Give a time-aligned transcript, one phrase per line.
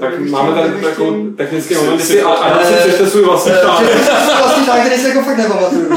[0.00, 2.12] Tak Kdybych máme tady chtěl- technický moment, kdy si
[2.64, 3.90] si přečte svůj vlastní Eh, článek.
[3.90, 5.88] přečtu si vlastní článek, který si jako fakt nepamatuju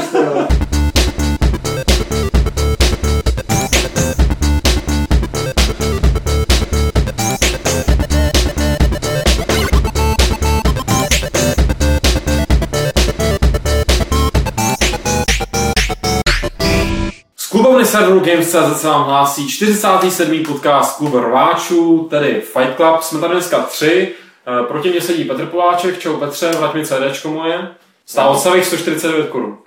[17.97, 20.43] serveru Games.cz se vám hlásí 47.
[20.43, 23.01] podcast Klub rváčů, tedy Fight Club.
[23.01, 24.13] Jsme tady dneska tři.
[24.47, 25.99] Eh, Proti mě sedí Petr Poláček.
[25.99, 27.67] Čau Petře, vrať mi CDčko moje.
[28.05, 29.57] Stálo celých 149 korun.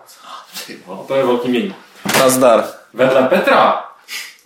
[0.92, 1.74] A to je velký mění.
[2.18, 2.64] Nazdar.
[2.94, 3.84] Vedle Petra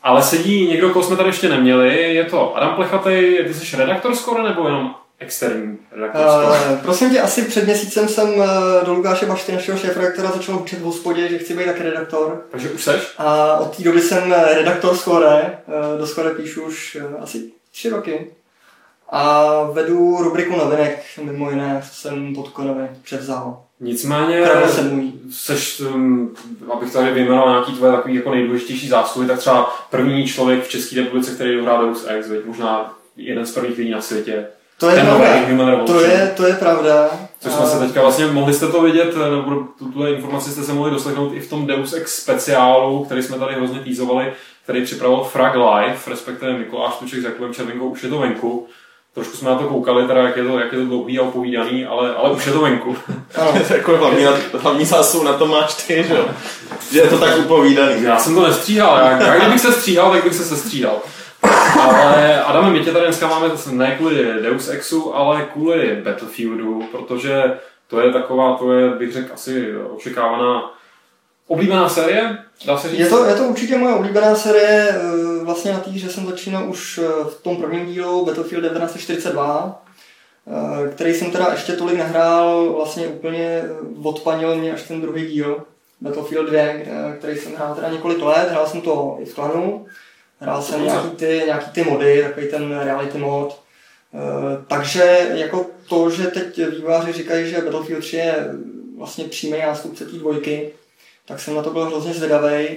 [0.03, 2.15] ale sedí někdo, koho jsme tady ještě neměli.
[2.15, 3.45] Je to Adam Plechatej.
[3.45, 5.79] Ty jsi redaktor skoro nebo jenom externí?
[6.15, 8.45] Uh, prosím tě, asi před měsícem jsem uh,
[8.85, 12.43] do Lukáše Bašty, našeho šéfredaktora, začal učit v hospodě, že chci být taky redaktor.
[12.51, 13.15] Takže už seš?
[13.19, 17.43] A od té doby jsem eh, redaktor Skore, uh, do Skore píšu už uh, asi
[17.73, 18.31] tři roky.
[19.11, 23.63] A vedu rubriku novinek, mimo jiné, jsem pod Konově převzal.
[23.81, 24.47] Nicméně,
[25.31, 26.35] seš, um,
[26.73, 30.97] abych tady vyjmenoval nějaký tvoje takový jako nejdůležitější zásluhy, tak třeba první člověk v České
[30.97, 34.47] republice, který dohrál Deus Ex, možná jeden z prvních lidí na světě.
[34.79, 35.27] To je pravda.
[35.87, 37.11] To je, to je pravda.
[37.41, 40.91] Což jsme se teďka vlastně, mohli jste to vidět, nebo tuto informaci jste se mohli
[40.91, 45.55] doslechnout i v tom Deus Ex speciálu, který jsme tady hrozně týzovali, který připravil Frag
[45.55, 48.67] Live, respektive Mikuláš Tuček s Jakubem Červinkou, už je to venku.
[49.15, 51.87] Trošku jsme na to koukali, teda jak je to, jak je to dlouhý a opovídaný,
[51.87, 52.97] ale, ale už je to venku.
[53.35, 53.53] Ano.
[53.71, 54.25] jako hlavní,
[54.59, 56.25] hlavní zásluhu na to máš ty, že jo?
[56.93, 58.03] Že je to tak upovídaný.
[58.03, 61.03] Já jsem to nestříhal, já, já kdybych se stříhal, tak bych se sestříhal.
[61.85, 66.83] Ale Adame, my tě tady dneska máme zase ne kvůli Deus Exu, ale kvůli Battlefieldu,
[66.93, 67.43] protože
[67.89, 70.75] to je taková, to je, bych řekl, asi očekávaná
[71.47, 72.99] oblíbená série, dá se říct?
[72.99, 76.99] Je to, je to určitě moje oblíbená série, eh, vlastně na té jsem začínal už
[76.99, 79.83] eh, v tom prvním dílu Battlefield 1942,
[80.47, 83.63] eh, který jsem teda ještě tolik nehrál, vlastně úplně
[84.03, 85.65] odpanil mě až ten druhý díl,
[86.01, 89.87] Battlefield 2, eh, který jsem hrál teda několik let, hrál jsem to i v klanu,
[90.45, 93.65] hrál jsem nějaký ty, nějaký ty mody, takový ten reality mod,
[94.17, 98.49] Eh, takže jako to, že teď výváři říkají, že Battlefield 3 je
[98.99, 100.71] vlastně přímý nástupce té dvojky,
[101.27, 102.77] tak jsem na to byl hrozně zvědavý.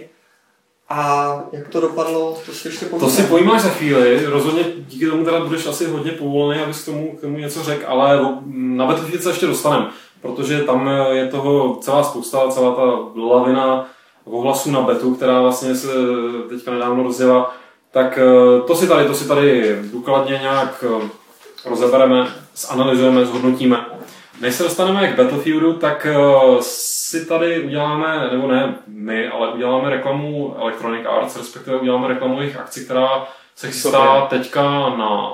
[0.90, 3.10] A jak to dopadlo, to si ještě To povídám.
[3.10, 7.18] si pojímáš za chvíli, rozhodně díky tomu teda budeš asi hodně povolený, abys k tomu,
[7.18, 8.20] k tomu něco řekl, ale
[8.54, 9.88] na Battlefield se ještě dostaneme,
[10.22, 12.84] protože tam je toho celá spousta, celá ta
[13.16, 13.90] lavina
[14.32, 15.88] ohlasů na betu, která vlastně se
[16.50, 17.56] teďka nedávno rozjela,
[17.92, 21.10] tak eh, to si tady, to si tady důkladně nějak eh,
[21.70, 23.86] rozebereme, zanalizujeme, zhodnotíme.
[24.42, 26.16] Než se dostaneme k Battlefieldu, tak eh,
[26.62, 32.58] si tady uděláme, nebo ne my, ale uděláme reklamu Electronic Arts, respektive uděláme reklamu jejich
[32.58, 35.32] akci, která se chystá teďka na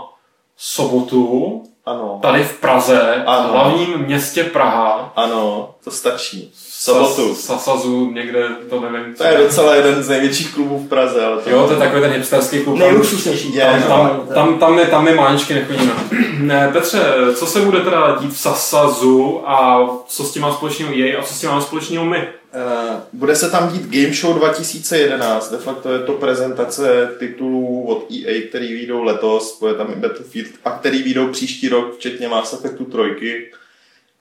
[0.57, 2.19] sobotu, Ano.
[2.21, 3.47] tady v Praze, Ano.
[3.47, 5.13] v hlavním městě Praha.
[5.15, 6.51] Ano, to stačí.
[6.83, 7.33] V sobotu.
[7.33, 9.15] Sas- Sasazu, někde, to nevím.
[9.15, 11.49] To je docela jeden z největších klubů v Praze, ale to...
[11.49, 12.77] Jo, to je takový ten hipsterský klub.
[12.79, 13.55] Nejluxusnější.
[13.55, 14.25] Je, Tam, no.
[14.25, 15.91] tam, tam, tam, my, tam my máničky nechodíme.
[16.39, 16.99] ne, Petře,
[17.35, 21.23] co se bude teda dít v Sasazu a co s tím má společného EA a
[21.23, 22.17] co s tím má společného my?
[22.55, 28.05] Eh, bude se tam dít Game Show 2011, de facto je to prezentace titulů od
[28.11, 32.53] EA, který vyjdou letos, bude tam i Battlefield a který vyjdou příští rok, včetně Mass
[32.53, 33.51] Effectu 3.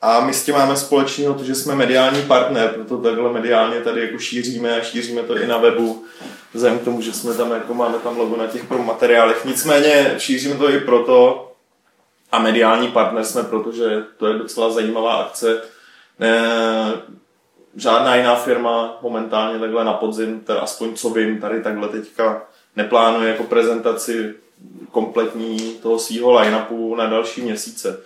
[0.02, 4.00] A my s tím máme společného to, že jsme mediální partner, proto takhle mediálně tady
[4.00, 6.04] jako šíříme a šíříme to i na webu,
[6.54, 9.44] vzhledem k tomu, že jsme tam jako máme tam logo na těch materiálech.
[9.44, 11.48] Nicméně šíříme to i proto,
[12.32, 15.62] a mediální partner jsme, protože to je docela zajímavá akce.
[16.18, 16.42] Ne,
[17.76, 22.42] žádná jiná firma momentálně takhle na podzim, teda aspoň co vím, tady takhle teďka
[22.76, 24.34] neplánuje jako prezentaci
[24.90, 28.00] kompletní toho svého line-upu na další měsíce.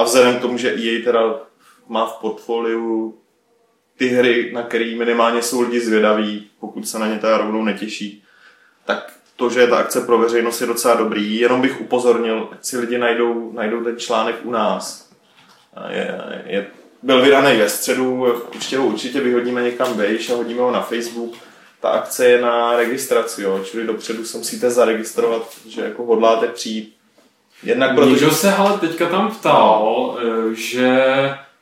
[0.00, 1.40] A vzhledem k tomu, že EA teda
[1.88, 3.18] má v portfoliu
[3.96, 8.24] ty hry, na které minimálně jsou lidi zvědaví, pokud se na ně teda rovnou netěší,
[8.84, 11.40] tak to, že ta akce pro veřejnost je docela dobrý.
[11.40, 15.10] Jenom bych upozornil, ať si lidi najdou, najdou ten článek u nás.
[15.88, 16.66] Je, je,
[17.02, 21.34] byl vydaný ve středu, určitě ho určitě vyhodíme někam vejš a hodíme ho na Facebook.
[21.80, 26.99] Ta akce je na registraci, jo, čili dopředu se musíte zaregistrovat, že jako hodláte přijít.
[27.62, 28.10] Jednak protože...
[28.10, 30.18] Někdo se ale teďka tam ptal,
[30.52, 31.04] že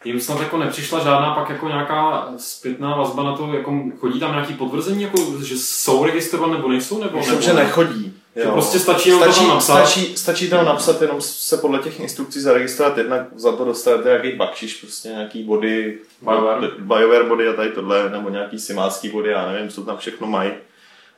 [0.04, 4.32] jim snad jako nepřišla žádná pak jako nějaká zpětná vazba na to, jako chodí tam
[4.32, 8.14] nějaký potvrzení, jako, že jsou registrované nebo nejsou, nebo, Myslím, nebo že nechodí.
[8.36, 9.86] Že prostě stačí jenom to tam napsat.
[9.86, 14.32] Stačí, stačí tam napsat, jenom se podle těch instrukcí zaregistrovat, jednak za to dostanete nějaký
[14.32, 16.70] bakšiš, prostě nějaký body, BioWare.
[16.78, 20.50] BioWare body a tady tohle, nebo nějaký simácký body, já nevím, co tam všechno mají.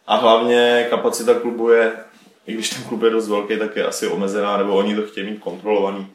[0.06, 1.92] A hlavně kapacita klubu je
[2.50, 5.30] i když ten klub je dost velký, tak je asi omezená, nebo oni to chtějí
[5.30, 6.06] mít kontrolovaný.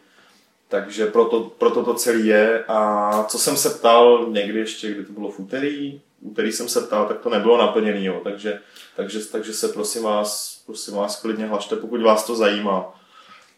[0.68, 2.64] Takže proto, proto to celé je.
[2.68, 6.82] A co jsem se ptal někdy ještě, kdy to bylo v úterý, úterý jsem se
[6.82, 8.22] ptal, tak to nebylo naplněný, jo.
[8.24, 8.60] Takže,
[8.96, 13.00] takže, takže se prosím vás, prosím vás klidně hlašte, pokud vás to zajímá.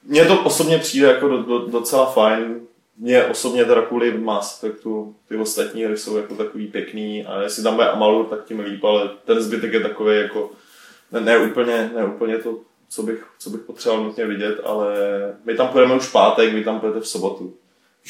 [0.03, 2.59] Mně to osobně přijde jako do, do, docela fajn.
[2.97, 7.63] Mně osobně teda kvůli Mass Effectu ty ostatní hry jsou jako takový pěkný a jestli
[7.63, 10.51] tam bude Amalur, tak tím líp, ale ten zbytek je takový jako
[11.11, 12.59] ne, ne, úplně, ne úplně to,
[12.89, 14.95] co bych, co bych potřeboval nutně vidět, ale
[15.45, 17.53] my tam půjdeme už pátek, vy tam půjdete v sobotu.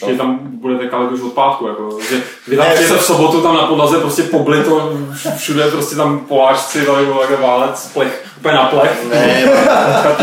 [0.02, 3.56] Ještě tam budete kalit už od pátku, jako, že vy tam se v sobotu tam
[3.56, 5.00] na podlaze prostě poblito,
[5.38, 9.06] všude prostě tam polážci, tady bylo takhle válec, plech, úplně na plech.
[9.10, 9.46] Ne,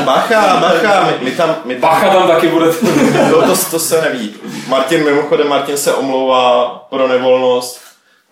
[0.04, 1.56] bacha, bacha, my, my tam...
[1.64, 2.66] My tam bacha tam taky bude.
[3.30, 4.34] to, to, to, se neví.
[4.68, 7.80] Martin, mimochodem, Martin se omlouvá pro nevolnost,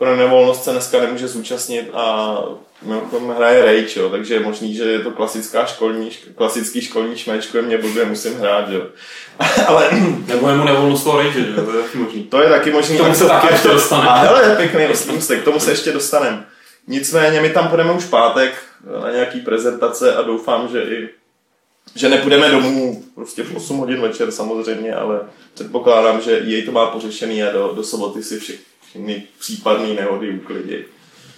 [0.02, 2.36] pro nevolnost se dneska nemůže zúčastnit a
[2.82, 7.62] mimochodem hraje Rage, jo, takže je možný, že je to klasická školní, klasický školní šmečko,
[7.62, 8.86] mě blbě musím hrát, jo.
[9.66, 9.90] Ale...
[10.26, 12.22] Nebo je mu nevolnost toho Rage, jo, to je taky možný.
[12.22, 12.96] To je taky možný.
[12.96, 14.08] K tomu se taky ještě dostane.
[14.08, 16.44] A hele, pěkný se, k tomu se ještě dostaneme.
[16.86, 18.54] Nicméně my tam půjdeme už pátek
[19.02, 21.08] na nějaký prezentace a doufám, že i
[21.94, 25.20] že nepůjdeme domů prostě v 8 hodin večer samozřejmě, ale
[25.54, 28.40] předpokládám, že jej to má pořešený a do, do soboty si
[28.92, 30.76] všechny případné nehody uklidí.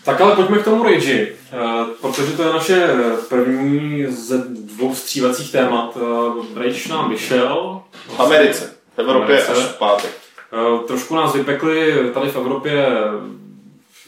[0.05, 1.59] Tak ale pojďme k tomu Rage, eh,
[2.01, 2.89] protože to je naše
[3.29, 5.97] první ze dvou střívacích témat.
[5.97, 7.83] Eh, Rage nám vyšel.
[8.17, 8.75] V Americe.
[8.97, 9.53] V Evropě Americe.
[9.53, 10.11] až v pátek.
[10.53, 12.87] Eh, trošku nás vypekli tady v Evropě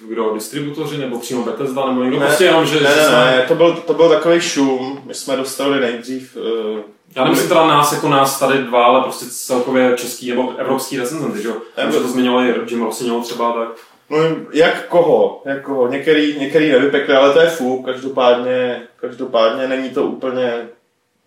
[0.08, 2.80] kdo, distributoři nebo přímo Bethesda nebo někdo ne, prostě jenom, že...
[2.80, 6.36] Ne, ne, ne, to byl, to byl takový šum, my jsme dostali nejdřív...
[6.36, 6.80] Uh,
[7.16, 11.42] Já nemyslím teda nás jako nás tady dva, ale prostě celkově český nebo evropský recenzenty,
[11.42, 11.56] že jo?
[11.90, 13.68] Že to zmiňovali Jim Rossignol třeba, tak...
[14.10, 14.18] No
[14.52, 20.02] jak koho, jak koho, některý, některý nevypekli, ale to je fuk, každopádně, každopádně není to
[20.02, 20.68] úplně,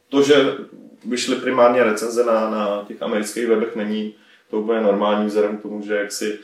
[0.10, 0.36] to, že
[1.06, 4.14] vyšly primárně recenze na, na těch amerických webech, není
[4.50, 6.40] to úplně normální vzhledem k tomu, že jak si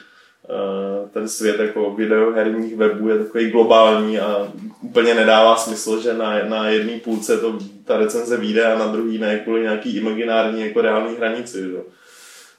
[1.14, 4.52] ten svět jako videoherních webů je takový globální a
[4.82, 9.18] úplně nedává smysl, že na, na jedné půlce to, ta recenze vyjde a na druhý
[9.18, 11.62] ne kvůli nějaký imaginární jako reální hranici.
[11.62, 11.78] Že?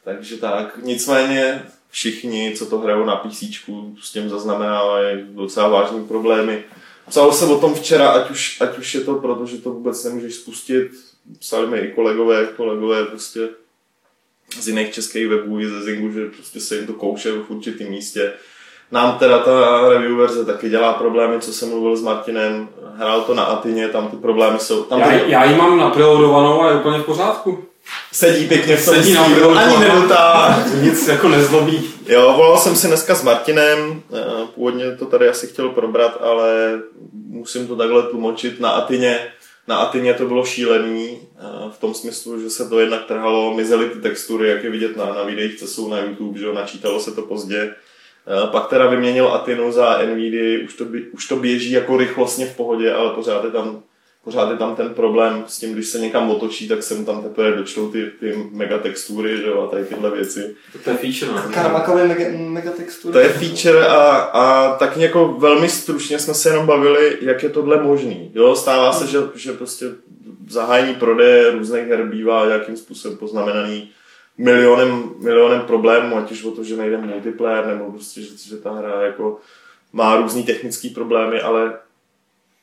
[0.04, 3.44] Takže tak, nicméně všichni, co to hrajou na PC,
[4.00, 6.64] s tím zaznamenávají docela vážné problémy.
[7.08, 10.04] Psalo se o tom včera, ať už, ať už je to proto, že to vůbec
[10.04, 10.90] nemůžeš spustit.
[11.38, 13.48] Psali mi i kolegové, kolegové prostě
[14.60, 17.88] z jiných českých webů i ze Zingu, že prostě se jim to kouše v určitém
[17.88, 18.32] místě.
[18.92, 23.34] Nám teda ta review verze taky dělá problémy, co jsem mluvil s Martinem, hrál to
[23.34, 24.82] na Atině, tam ty problémy jsou.
[24.82, 27.64] Tam já, já ji mám napreloadovanou a je úplně v pořádku
[28.12, 29.24] sedí pěkně v tom sedí na
[29.60, 30.58] ani nedotá.
[30.80, 31.90] Nic jako nezlobí.
[32.06, 36.80] Jo, volal jsem si dneska s Martinem, eh, původně to tady asi chtěl probrat, ale
[37.28, 39.18] musím to takhle tlumočit na Atině.
[39.68, 43.90] Na Atině to bylo šílený, eh, v tom smyslu, že se to jednak trhalo, mizely
[43.90, 47.12] ty textury, jak je vidět na, na videích, co jsou na YouTube, že načítalo se
[47.12, 47.74] to pozdě.
[48.26, 52.56] Eh, pak teda vyměnil Atinu za NVIDIA, už to, už to běží jako rychlostně v
[52.56, 53.82] pohodě, ale pořád je tam
[54.26, 57.22] pořád je tam ten problém s tím, když se někam otočí, tak se mu tam
[57.22, 60.54] teprve dočtou ty, ty megatextury že, a tady tyhle věci.
[60.84, 61.52] To je feature, no.
[61.54, 63.12] Karmakové mega, megatextury.
[63.12, 67.48] To je feature a, a tak jako velmi stručně jsme se jenom bavili, jak je
[67.48, 68.30] tohle možný.
[68.34, 69.86] Jo, stává se, že, že prostě
[70.48, 73.90] zahájení prodeje různých her bývá nějakým způsobem poznamenaný
[74.38, 78.72] milionem, milionem problémů, ať už o to, že nejde multiplayer, nebo prostě, že, že ta
[78.72, 79.38] hra jako
[79.92, 81.72] má různý technické problémy, ale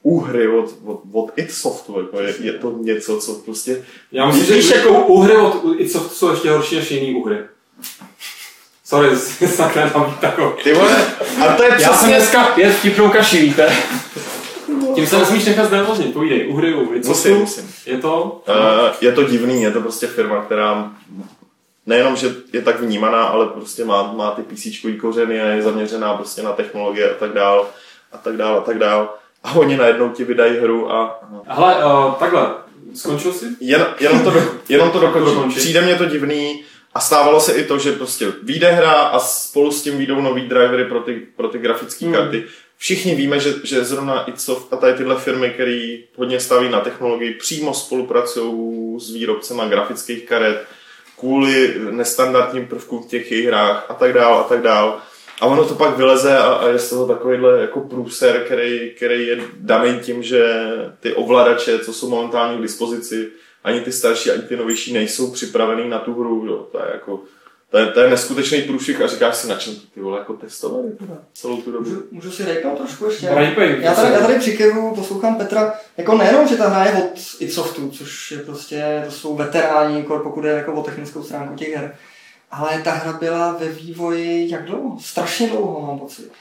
[0.04, 3.86] u hry od, od, od id Softu, jako je, je, to něco, co prostě...
[4.12, 7.16] Já myslím, že víš, jako u hry od id Softu jsou ještě horší než jiný
[7.16, 7.38] u hry.
[8.86, 9.10] Sorry,
[9.58, 10.64] takhle tam být takový.
[10.64, 11.06] Ty vole,
[11.42, 11.86] a to je přesně...
[11.86, 13.76] Já jsem dneska je vtipnou kaši, víte?
[14.96, 17.74] Tím se nesmíš nechat znervoznit, povídej, u hry, u musím, musím.
[17.86, 18.44] Je to?
[18.50, 18.56] Uh,
[19.02, 20.92] je to divný, je to prostě firma, která
[21.86, 24.68] nejenom, že je tak vnímaná, ale prostě má, má ty PC
[25.02, 27.70] kořeny a je zaměřená prostě na technologie a tak dál
[28.12, 31.24] a tak dál a tak dál a oni najednou ti vydají hru a...
[31.48, 32.48] Hele, uh, takhle,
[32.94, 33.46] skončil jsi?
[33.60, 35.60] Jen, jenom to, do, jenom to dokončím.
[35.60, 39.72] Přijde mě to divný a stávalo se i to, že prostě vyjde hra a spolu
[39.72, 42.14] s tím vyjdou nový drivery pro ty, pro ty grafické hmm.
[42.14, 42.44] karty.
[42.78, 47.34] Všichni víme, že, že zrovna Itsoft a tady tyhle firmy, které hodně staví na technologii,
[47.34, 50.66] přímo spolupracují s výrobcema grafických karet
[51.20, 55.02] kvůli nestandardním prvkům v těch jejich hrách a tak dál a tak dál.
[55.42, 59.28] A ono to pak vyleze a, a je z toho takovýhle jako průser, který, který
[59.28, 63.28] je daný tím, že ty ovladače, co jsou momentálně k dispozici,
[63.64, 66.46] ani ty starší, ani ty novější nejsou připravený na tu hru.
[66.48, 66.68] Jo.
[66.72, 67.20] To je jako
[67.72, 70.92] To je, to je neskutečný průšvih a říkáš si, na čem ty vole jako testovali
[71.00, 71.90] teda celou tu dobu.
[71.90, 73.26] Můžu, můžu si řeknout trošku ještě?
[73.26, 77.90] Já tady, já tady přikyvu, poslouchám Petra, jako nejenom, že ta hra je od Ipsoftu,
[77.90, 81.96] což je prostě, to jsou veteráni, pokud je jako o technickou stránku těch her,
[82.54, 84.98] ale ta hra byla ve vývoji jak dlouho?
[85.00, 86.32] Strašně dlouho, mám pocit.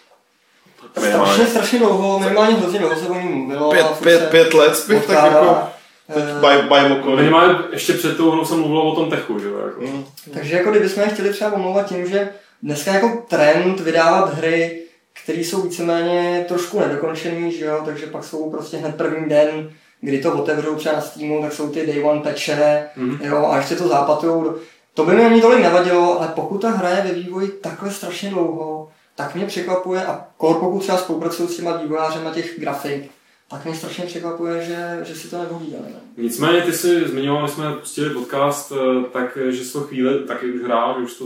[0.98, 3.70] Strašně, strašně dlouho, minimálně hrozně dlouho se o ní mluvilo.
[3.70, 5.72] pět, pět, se pět let bych tak jako teď
[6.08, 6.68] Eh, by,
[7.02, 7.16] by.
[7.16, 9.58] Minimálně ještě před tou hrou jsem mluvil o tom techu, že jo?
[9.58, 9.80] Jako.
[9.80, 10.04] Mm.
[10.34, 12.28] Takže jako kdybychom je chtěli třeba omlouvat tím, že
[12.62, 14.82] dneska jako trend vydávat hry,
[15.24, 20.18] které jsou víceméně trošku nedokončený, že jo, takže pak jsou prostě hned první den, kdy
[20.22, 23.18] to otevřou třeba na Steamu, tak jsou ty day one patche, Mhm.
[23.22, 24.54] jo, a ještě to zápatujou.
[24.94, 28.30] To by mi ani tolik nevadilo, ale pokud ta hra je ve vývoji takhle strašně
[28.30, 33.10] dlouho, tak mě překvapuje, a kor pokud třeba spolupracuju s těma vývojářema těch grafik,
[33.52, 35.84] tak mě strašně překvapuje, že, že si to nepohlídali.
[35.84, 36.00] Ne?
[36.16, 40.18] Nicméně ty si zmiňoval, když jsme pustili podcast, eh, tak eh, že jsi to chvíli
[40.18, 41.24] taky už hrál, že už to,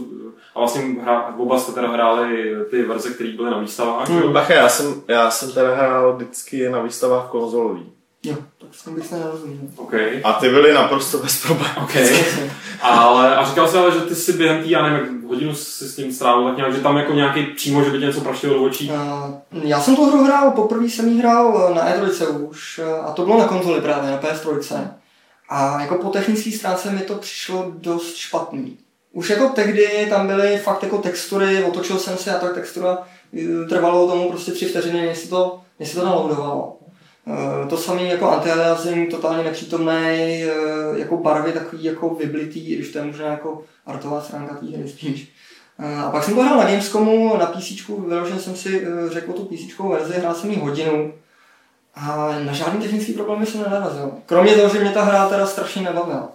[0.54, 4.08] a vlastně hra, oba jste teda hráli ty verze, které byly na výstavách.
[4.08, 4.32] Hmm.
[4.32, 7.95] Bacha, já jsem, já jsem teda hrál vždycky na výstavách konzolový.
[8.26, 9.61] Jo, tak s tím bych se nerozuměl.
[9.76, 9.95] OK.
[10.25, 11.75] A ty byly naprosto bez problémů.
[11.83, 11.97] OK.
[12.80, 15.88] Ale, a říkal jsi ale, že ty si během té, já nevím, jak hodinu si
[15.88, 18.54] s tím strávil, tak nějak, že tam jako nějaký přímo, že by tě něco praštilo
[18.54, 18.90] do očí.
[18.90, 23.12] Uh, já jsem tu hru hrál, poprvé jsem ji hrál na E3 už eh, a
[23.12, 24.88] to bylo na konzoli právě, na PS3.
[25.49, 28.78] A jako po technické stránce mi to přišlo dost špatný.
[29.12, 32.99] Už jako tehdy tam byly fakt jako textury, otočil jsem se a tak textura
[33.38, 36.75] eh, trvalo tomu prostě tři vteřiny, než se to, než se to naloadovalo.
[37.28, 40.45] Eh, To samé jako anti-aliasing, totálně nepřítomný,
[40.97, 44.88] jako barvy takový jako vyblitý, i když to je možná jako artová stránka té hry
[44.88, 45.33] spíš.
[45.78, 49.33] Eh, A pak jsem to hrál na Gamescomu, na PC, vyložen jsem si eh, řekl
[49.33, 51.12] tu PC verzi, hrál jsem ji hodinu
[51.95, 54.12] a na žádný technický problémy jsem nenarazil.
[54.26, 56.28] Kromě toho, že mě ta hra teda strašně nebavila.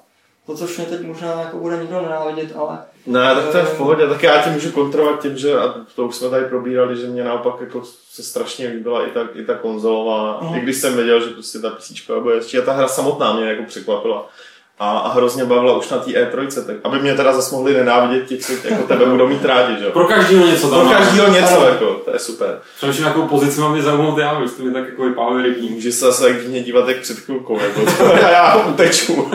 [0.46, 3.78] To, což mě teď možná jako bude nikdo nenávidět, ale Ne, tak to je v
[3.78, 7.08] pohodě, tak já tě můžu kontrolovat tím, že, a to už jsme tady probírali, že
[7.08, 7.82] mě naopak jako
[8.12, 10.58] se strašně líbila i ta, i ta konzolová, Aha.
[10.58, 13.46] i když jsem věděl, že prostě ta PC bude ještě, a ta hra samotná mě
[13.46, 14.30] jako překvapila.
[14.80, 18.28] A, a hrozně bavila už na té E3, tak aby mě teda zase mohli nenávidět
[18.28, 19.92] ti, co jako tebe budou mít rádi, že jo.
[19.92, 21.66] Pro každého něco tam Pro každého něco, Ano.
[21.68, 22.60] jako, to je super.
[22.78, 25.70] Přemýšlím, jakou pozici mám vyzaunout já, už to mi tak jako vypáluje rybí.
[25.70, 27.82] Můžeš se zase dívat, jak před chvilkou, jako,
[28.26, 29.32] a já uteču.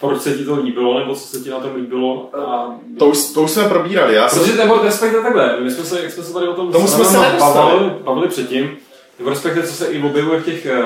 [0.00, 2.30] Proč se ti to líbilo, nebo co se ti na tom líbilo?
[2.46, 2.74] A...
[2.98, 4.38] To už, to už jsme probírali, já jsem...
[4.42, 7.04] Protože nebo respektive takhle, my jsme se, jak jsme se tady o tom Tomu jsme
[7.04, 8.76] se bavili, bavili předtím,
[9.18, 10.82] nebo respektive co se i objevuje v těch eh,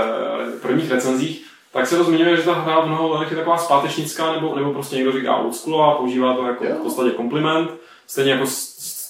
[0.63, 4.33] prvních recenzích, tak se to zmiňuje, že ta hra v mnoho lidech je taková zpátečnická,
[4.33, 6.71] nebo, nebo prostě někdo říká oldschoolová, používá to jako Jo.
[6.79, 7.71] v podstatě kompliment,
[8.07, 8.45] stejně jako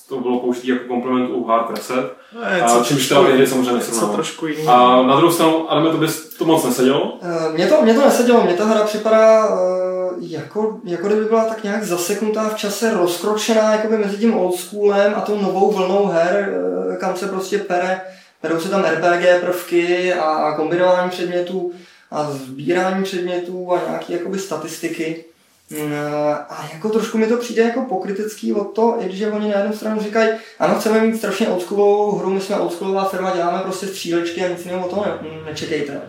[0.08, 4.14] to bylo použitý jako kompliment u Hard Reset, Ne, a čímž ty hry samozřejmě nesrovnávám.
[4.14, 4.66] trošku jiný.
[4.66, 8.00] A na druhou stranu, Adame, to bys to moc nesedělo, Eh, Mně to, mně to
[8.00, 12.94] nesedělo, mně ta hra připadá eh, jako, jako kdyby byla tak nějak zaseknutá v čase,
[12.94, 16.52] rozkročená jakoby mezi tím oldschoolem a tou novou vlnou her,
[16.92, 18.00] eh, kam se prostě pere,
[18.40, 21.72] perou se tam RPG prvky a kombinování předmětů
[22.10, 25.24] a sbírání předmětů a nějaké jakoby statistiky.
[25.70, 25.92] Mm,
[26.48, 29.76] A jako trošku mi to přijde jako pokrytecký od to, i když oni na jednu
[29.76, 34.44] stranu říkají, ano, chceme mít strašně oldschoolovou hru, my jsme oldschoolová firma, děláme prostě střílečky
[34.44, 36.00] a nic jiného o toho ne, nečekejte.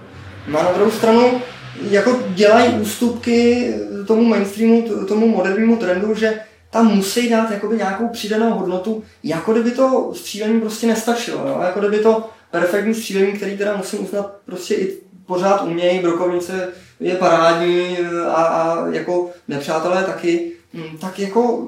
[0.47, 1.41] No a na druhou stranu
[1.81, 3.73] jako dělají ústupky
[4.07, 6.39] tomu mainstreamu, tomu modernímu trendu, že
[6.69, 11.59] tam musí dát jakoby nějakou přidanou hodnotu, jako kdyby to střílení prostě nestačilo, jo?
[11.63, 16.67] jako kdyby to perfektní střílení, který teda musím uznat prostě i pořád umějí, brokovnice
[16.99, 21.67] je parádní a, a jako nepřátelé taky, mm, tak jako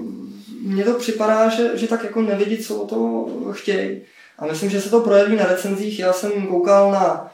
[0.61, 4.01] mně to připadá, že, že tak jako nevědí, co o to chtějí.
[4.39, 5.99] A myslím, že se to projeví na recenzích.
[5.99, 7.31] Já jsem koukal na,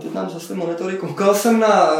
[0.00, 1.90] teď nám zase monitory, koukal jsem na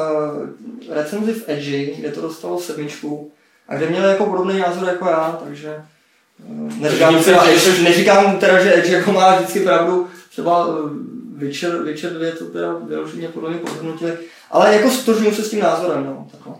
[0.88, 3.33] eh, recenzi v Edge, kde to dostalo sedmičku
[3.68, 8.38] a kde měli jako podobný názor jako já, takže eh, neříkám, Takže teda, Edge, neříkám
[8.38, 13.28] teda, že Edge jako má vždycky pravdu, třeba eh, Witcher, Witcher 2 to teda vyloženě
[13.28, 14.12] podle mě podhodnotili,
[14.50, 16.54] ale jako stožňuji se s tím názorem, no, takhle.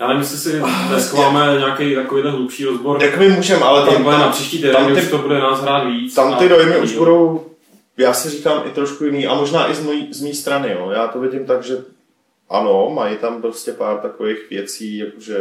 [0.00, 4.04] já nevím, jestli si neschováme nějaký takovýhle hlubší rozbor, Jak my můžeme, ale tam, tam,
[4.04, 6.14] tam, na tam, příští týden, ty- už to bude nás hrát víc.
[6.14, 7.49] tam ty dojmy už budou,
[8.00, 10.72] já si říkám, i trošku jiný a možná i z, mojí, z mý strany.
[10.72, 10.90] Jo.
[10.90, 11.84] Já to vidím tak, že
[12.48, 15.36] ano, mají tam prostě pár takových věcí, jakože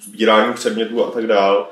[0.00, 1.68] sbírání předmětů a tak dál,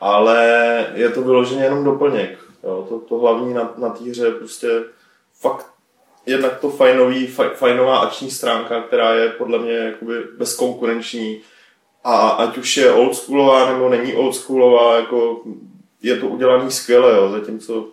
[0.00, 2.38] ale je to vyloženě jenom doplněk.
[2.64, 2.86] Jo.
[2.88, 4.68] To, to hlavní na, na té hře je prostě
[5.40, 5.66] fakt
[6.26, 11.40] jednak to fajnový, faj, fajnová akční stránka, která je podle mě jakoby bezkonkurenční
[12.04, 15.42] a ať už je oldschoolová nebo není oldschoolová, jako
[16.02, 17.88] je to udělaný skvěle, jo, zatímco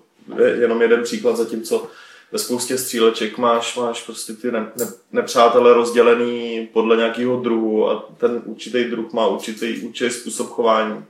[0.62, 1.88] jenom jeden příklad, zatímco
[2.32, 8.10] ve spoustě stříleček máš, máš prostě ty ne, ne, nepřátele rozdělený podle nějakého druhu a
[8.18, 11.06] ten určitý druh má určitý, určitý způsob chování.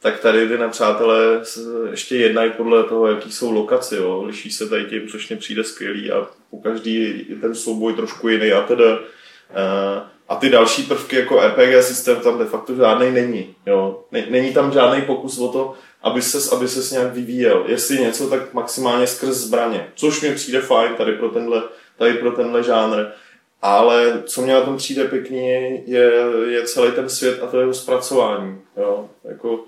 [0.00, 1.42] Tak tady ty nepřátelé
[1.90, 3.96] ještě jednají podle toho, jaký jsou lokace.
[3.96, 4.22] Jo.
[4.22, 8.28] Liší se tady tím, což mě přijde skvělý a u každý je ten souboj trošku
[8.28, 8.98] jiný a teda.
[8.98, 13.54] Uh, a ty další prvky jako RPG systém tam de facto žádný není.
[13.66, 14.04] Jo.
[14.10, 17.64] Není tam žádný pokus o to, aby ses, aby ses nějak vyvíjel.
[17.68, 19.88] Jestli něco, tak maximálně skrz zbraně.
[19.94, 21.62] Což mi přijde fajn tady pro tenhle,
[21.98, 23.06] tady pro tenhle žánr.
[23.62, 25.48] Ale co mě na tom přijde pěkný,
[25.86, 26.12] je,
[26.48, 28.60] je celý ten svět a to jeho zpracování.
[28.76, 29.10] Jo.
[29.24, 29.64] Jako,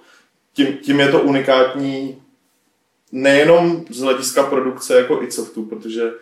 [0.53, 2.23] tím, tím je to unikátní
[3.12, 6.12] nejenom z hlediska produkce jako i softu, protože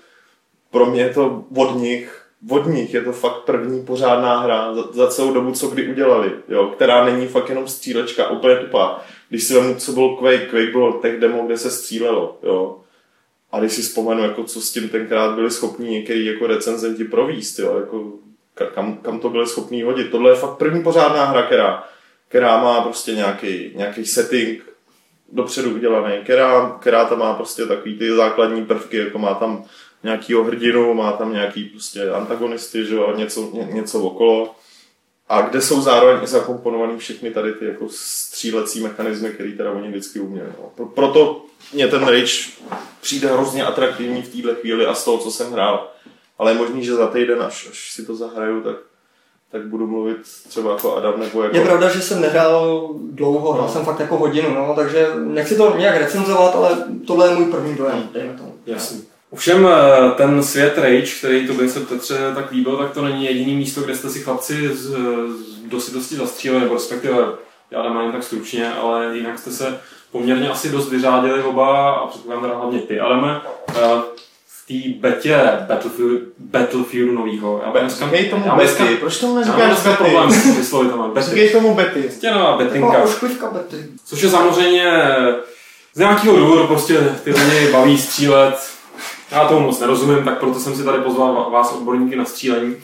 [0.71, 4.82] pro mě je to od nich od nich je to fakt první pořádná hra za,
[4.92, 9.04] za celou dobu, co kdy udělali, jo, která není fakt jenom střílečka, úplně tupá.
[9.28, 12.78] Když si vemu, co byl Quake, Quake bylo tech demo, kde se střílelo, jo.
[13.52, 17.58] A když si vzpomenu, jako co s tím tenkrát byli schopni některý jako recenzenti províst,
[17.58, 18.12] jo, jako
[18.75, 20.11] kam, kam to byli schopni hodit.
[20.11, 21.84] Tohle je fakt první pořádná hra, která,
[22.28, 24.62] která má prostě nějaký, nějaký setting
[25.32, 29.64] dopředu udělaný, která, která tam má prostě takový ty základní prvky, jako má tam
[30.02, 34.54] nějakýho hrdinu, má tam nějaký prostě antagonisty, že jo, něco, ně, něco okolo.
[35.28, 39.88] A kde jsou zároveň i zakomponovaný všechny tady ty jako střílecí mechanismy, které teda oni
[39.88, 40.49] vždycky uměli.
[40.78, 40.87] No.
[40.87, 42.50] Proto mě ten Rage
[43.00, 45.88] přijde hrozně atraktivní v této chvíli a z toho, co jsem hrál.
[46.38, 48.76] Ale je možný, že za týden, až, až si to zahraju, tak,
[49.50, 50.18] tak budu mluvit
[50.49, 51.56] třeba jako Adam nebo jako...
[51.56, 53.73] Je pravda, že jsem nehrál dlouho, hrál no.
[53.73, 57.75] jsem fakt jako hodinu, no, takže nechci to nějak recenzovat, ale tohle je můj první
[57.75, 58.54] dojem, dejme tomu.
[58.66, 59.04] Jasný.
[59.33, 63.25] Ovšem eh, ten svět Rage, který to by se Petře tak líbil, tak to není
[63.25, 64.97] jediný místo, kde jste si chlapci z,
[65.79, 67.17] z dosti zastříleli, nebo respektive
[67.71, 72.43] já nemám tak stručně, ale jinak jste se poměrně asi dost vyřádili oba a předpokládám
[72.43, 73.01] teda hlavně ty.
[73.01, 74.03] Adame, eh,
[74.47, 77.62] v té betě Battlefield, Battlefieldu novýho.
[77.67, 81.12] Já dneska, Říkej tomu já dneska, proč tomu neříkáš dneska problém s vyslovitem.
[81.17, 82.11] Říkej tomu Betty.
[82.11, 83.05] Stěnová betinka.
[83.53, 83.77] Betty.
[84.05, 84.93] Což je samozřejmě
[85.95, 88.55] z nějakého důvodu prostě ty lidi baví střílet
[89.33, 92.77] já tomu moc nerozumím, tak proto jsem si tady pozval vás odborníky na střílení.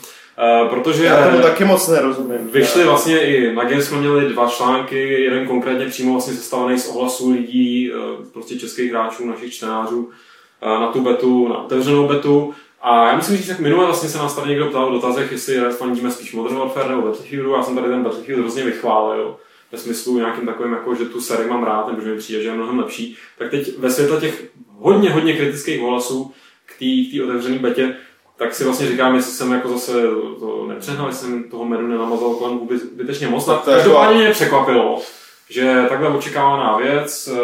[0.63, 2.49] Uh, protože Já tomu taky moc nerozumím.
[2.51, 6.87] Vyšly vlastně i na Games jsme měli dva články, jeden konkrétně přímo vlastně sestavený z
[6.87, 12.53] ohlasů lidí, uh, prostě českých hráčů, našich čtenářů, uh, na tu betu, na otevřenou betu.
[12.81, 15.59] A já musím říct, jak minule vlastně se nás tady někdo ptal v dotazech, jestli
[15.59, 17.53] fandíme spíš Modern Warfare nebo Battlefieldu.
[17.53, 19.35] Já jsem tady ten Battlefield hrozně vychválil
[19.71, 22.49] ve smyslu nějakým takovým, jako, že tu sérii mám rád, nebo že mi přijde, že
[22.49, 23.15] je mnohem lepší.
[23.37, 24.43] Tak teď ve světle těch
[24.79, 26.31] hodně, hodně kritických ohlasů
[26.65, 26.79] k
[27.11, 27.95] té otevřené betě,
[28.37, 29.93] tak si vlastně říkám, jestli jsem jako zase
[30.39, 33.45] to nepřehnal, jestli jsem toho menu nenamazal kolem vůbec zbytečně moc.
[33.45, 35.01] Tak každopádně mě překvapilo,
[35.49, 37.37] že takhle očekávaná věc, eh,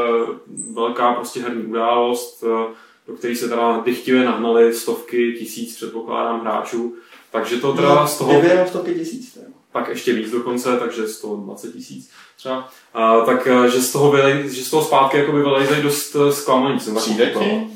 [0.73, 2.73] velká prostě herní událost, eh,
[3.07, 6.95] do které se teda dychtivě nahnali stovky tisíc, předpokládám, hráčů.
[7.31, 8.41] Takže to teda no, z toho...
[8.67, 9.39] Stovky tisíc.
[9.73, 12.69] Tak ještě víc dokonce, takže 120 tisíc třeba.
[12.93, 16.15] A, tak, eh, že z toho, vylej, že z toho zpátky jako by vylejzají dost
[16.31, 16.79] zklamaný.
[16.95, 17.67] Přijde ti?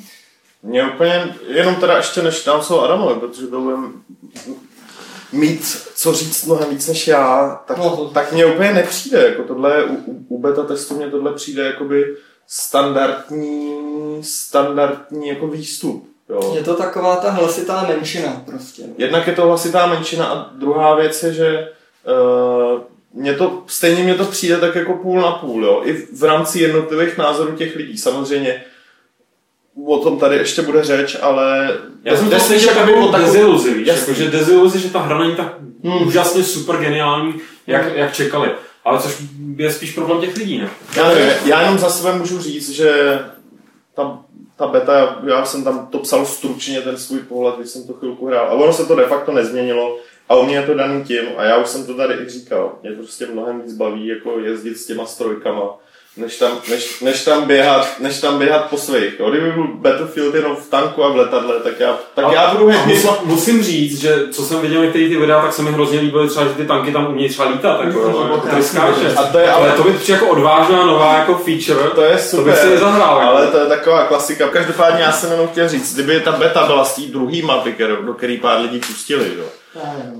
[0.63, 3.93] Mě úplně, jenom teda ještě než dám slovo Adamovi, protože to budem
[5.31, 8.11] mít co říct mnohem víc než já, tak, no.
[8.13, 9.23] tak mě úplně nepřijde.
[9.27, 12.15] Jako tohle, u, u beta testu mě tohle přijde jakoby
[12.47, 13.77] standardní,
[14.21, 16.09] standardní jako výstup.
[16.29, 16.53] Jo.
[16.55, 18.83] Je to taková ta hlasitá menšina prostě.
[18.97, 21.69] Jednak je to hlasitá menšina a druhá věc je, že
[22.73, 22.81] uh,
[23.13, 25.81] mě to, stejně mě to přijde tak jako půl na půl, jo.
[25.85, 27.97] I v rámci jednotlivých názorů těch lidí.
[27.97, 28.63] Samozřejmě
[29.85, 31.77] o tom tady ještě bude řeč, ale...
[32.03, 35.35] Já jsem to slyšel takovou takovou deziluzi, víš, jako, že deziluzi, že ta hra není
[35.35, 36.07] tak hmm.
[36.07, 37.33] úžasně super geniální,
[37.67, 37.95] jak, hmm.
[37.95, 38.51] jak čekali.
[38.85, 39.17] Ale což
[39.55, 40.69] je spíš problém těch lidí, ne?
[40.95, 43.19] Já nevím, já jenom za sebe můžu říct, že
[43.95, 44.17] ta,
[44.59, 48.25] ta beta, já jsem tam to psal stručně, ten svůj pohled, když jsem to chvilku
[48.25, 48.47] hrál.
[48.47, 49.97] A ono se to de facto nezměnilo.
[50.29, 52.75] A u mě je to daný tím, a já už jsem to tady i říkal,
[52.81, 55.77] mě to prostě mnohem víc baví jako jezdit s těma strojkama
[56.19, 59.19] než tam, než, než tam, běhat, než tam běhat po svých.
[59.19, 59.29] Jo?
[59.29, 62.69] Kdyby byl Battlefield jenom v tanku a v letadle, tak já, tak a, já budu
[62.69, 62.89] happy.
[62.93, 66.29] Musím, musím říct, že co jsem viděl některé ty videa, tak se mi hrozně líbily
[66.29, 67.85] třeba, že ty tanky tam umějí třeba lítat.
[67.85, 68.41] Jako, jako,
[68.73, 71.89] jako, a to je, ale, to by přijde jako odvážná nová jako feature.
[71.95, 72.43] To je super.
[72.43, 73.19] To bych si zahrál.
[73.19, 73.51] Ale jako.
[73.51, 74.47] to je taková klasika.
[74.47, 78.13] Každopádně já jsem jenom chtěl říct, kdyby ta beta byla z té druhé mapy, do
[78.13, 79.45] které pár lidí pustili, jo,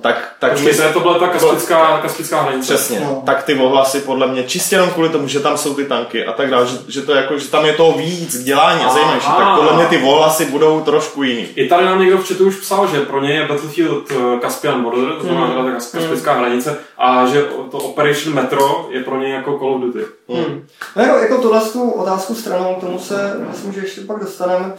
[0.01, 2.73] tak, tak Počkej, my, to byla ta kaspická, kaspická hranice.
[2.73, 2.99] Přesně.
[2.99, 3.23] No.
[3.25, 6.33] Tak ty ohlasy podle mě čistě jenom kvůli tomu, že tam jsou ty tanky a
[6.33, 9.55] tak dále, že, že, to jako, že tam je toho víc dělání a zajímavější, tak
[9.55, 11.47] podle mě ty ohlasy budou trošku jiný.
[11.55, 14.83] I tady nám někdo v chatu už psal, že pro ně je Battlefield eh, Caspian
[14.83, 15.71] Border, to znamená mm.
[15.71, 16.39] ta kaspická mm.
[16.39, 17.41] hranice, a že
[17.71, 20.05] to Operation Metro je pro ně jako Call of Duty.
[20.27, 20.67] Mm.
[20.95, 24.73] No jako, jako tohle tu otázku stranou, k tomu se myslím, že ještě pak dostaneme.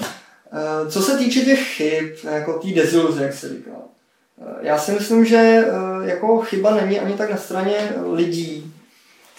[0.53, 3.71] Eh, co se týče těch chyb, jako té deziluze, jak se říká,
[4.61, 5.67] já si myslím, že eh,
[6.11, 8.75] jako chyba není ani tak na straně lidí,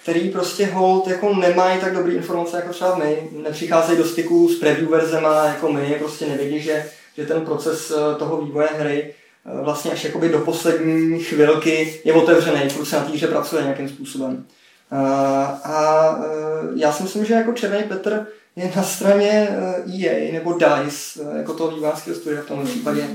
[0.01, 4.59] který prostě hold jako nemají tak dobré informace jako třeba my, nepřicházejí do styku s
[4.59, 6.85] preview verzema jako my, prostě nevědí, že,
[7.17, 9.13] že ten proces toho vývoje hry
[9.61, 14.45] vlastně až jakoby do poslední chvilky je otevřený, furt se na týře pracuje nějakým způsobem.
[15.63, 16.19] A
[16.75, 19.47] já si myslím, že jako Černý Petr je na straně
[19.87, 23.07] EA eh, e nebo DICE, eh, jako toho vývářského studia v tomhle případě,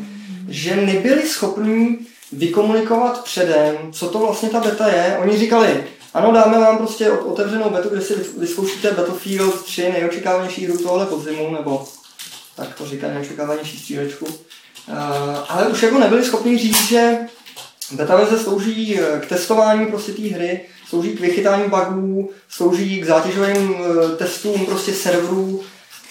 [0.48, 1.98] že nebyli schopni
[2.32, 5.18] vykomunikovat předem, co to vlastně ta beta je.
[5.22, 10.78] Oni říkali, ano, dáme vám prostě otevřenou betu, kde si vyzkoušíte Battlefield 3, nejočekávanější hru
[10.78, 11.86] tohle podzimu, nebo
[12.56, 14.24] tak to říká nejočekávanější střílečku.
[14.24, 14.94] Uh,
[15.48, 17.18] ale už jako nebyli schopni říct, že
[17.92, 23.74] beta verze slouží k testování prostě té hry, slouží k vychytání bugů, slouží k zátěžovým
[23.74, 25.62] eh, testům prostě serverů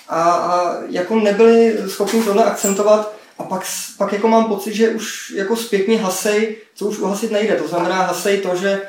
[0.09, 3.61] a, a jako nebyli schopni tohle akcentovat a pak,
[3.97, 7.55] pak jako mám pocit, že už jako zpětně hasej, co už uhasit nejde.
[7.55, 8.81] To znamená hasej to, že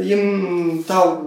[0.00, 1.18] jim ta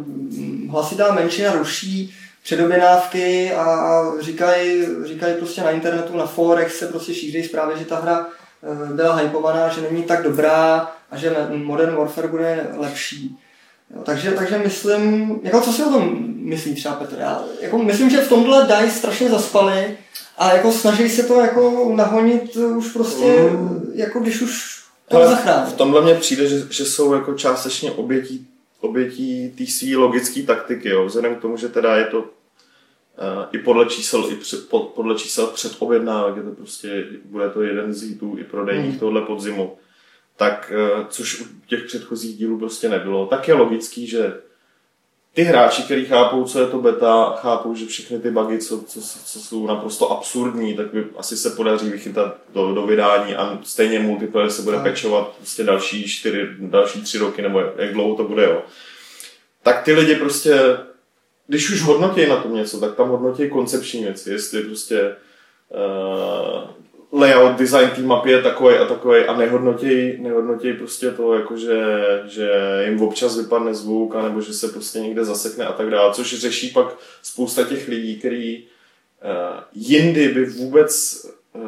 [0.70, 7.14] hlasitá menšina ruší předobědávky a, a říkají, říkají prostě na internetu, na forech se prostě
[7.14, 11.96] šíří zprávy, že ta hra eh, byla hypovaná, že není tak dobrá a že Modern
[11.96, 13.38] Warfare bude lepší.
[13.96, 17.16] Jo, takže, takže myslím, jako co si o tom myslí třeba Petr?
[17.20, 19.98] Já jako myslím, že v tomhle dají strašně zaspali
[20.38, 23.92] a jako snaží se to jako nahonit už prostě, mm.
[23.94, 25.72] jako když už to zachrání.
[25.72, 28.48] V tomhle mně přijde, že, že jsou jako částečně obětí,
[28.82, 31.06] obětí té své logické taktiky, jo.
[31.06, 32.26] vzhledem k tomu, že teda je to uh,
[33.52, 37.94] i podle čísel, i před, pod, podle čísel objednávek, je to prostě, bude to jeden
[37.94, 39.00] z hitů i prodejních mm.
[39.00, 39.78] tohle podzimu
[40.38, 44.34] tak eh, což u těch předchozích dílů prostě nebylo, tak je logický, že
[45.36, 49.02] ty hráči, kteří chápou, co je to beta, chápou, že všechny ty bugy, co, co,
[49.26, 54.00] co jsou naprosto absurdní, tak by asi se podaří vychytat do, do vydání a stejně
[54.00, 58.44] multiplayer se bude pečovat prostě další čtyři, další tři roky, nebo jak dlouho to bude,
[58.44, 58.64] jo.
[59.64, 60.78] Tak ty lidi prostě,
[61.48, 65.16] když už hodnotí na tom něco, tak tam hodnotí koncepční věci, jestli prostě
[65.70, 66.70] uh,
[67.12, 71.84] layout, design té mapy je takový a takový a nehodnotí, nehodnotí prostě to, jako že,
[72.26, 72.50] že
[72.86, 76.70] jim občas vypadne zvuk, anebo že se prostě někde zasekne a tak dále, což řeší
[76.70, 81.22] pak spousta těch lidí, který uh, jindy by vůbec
[81.54, 81.62] uh,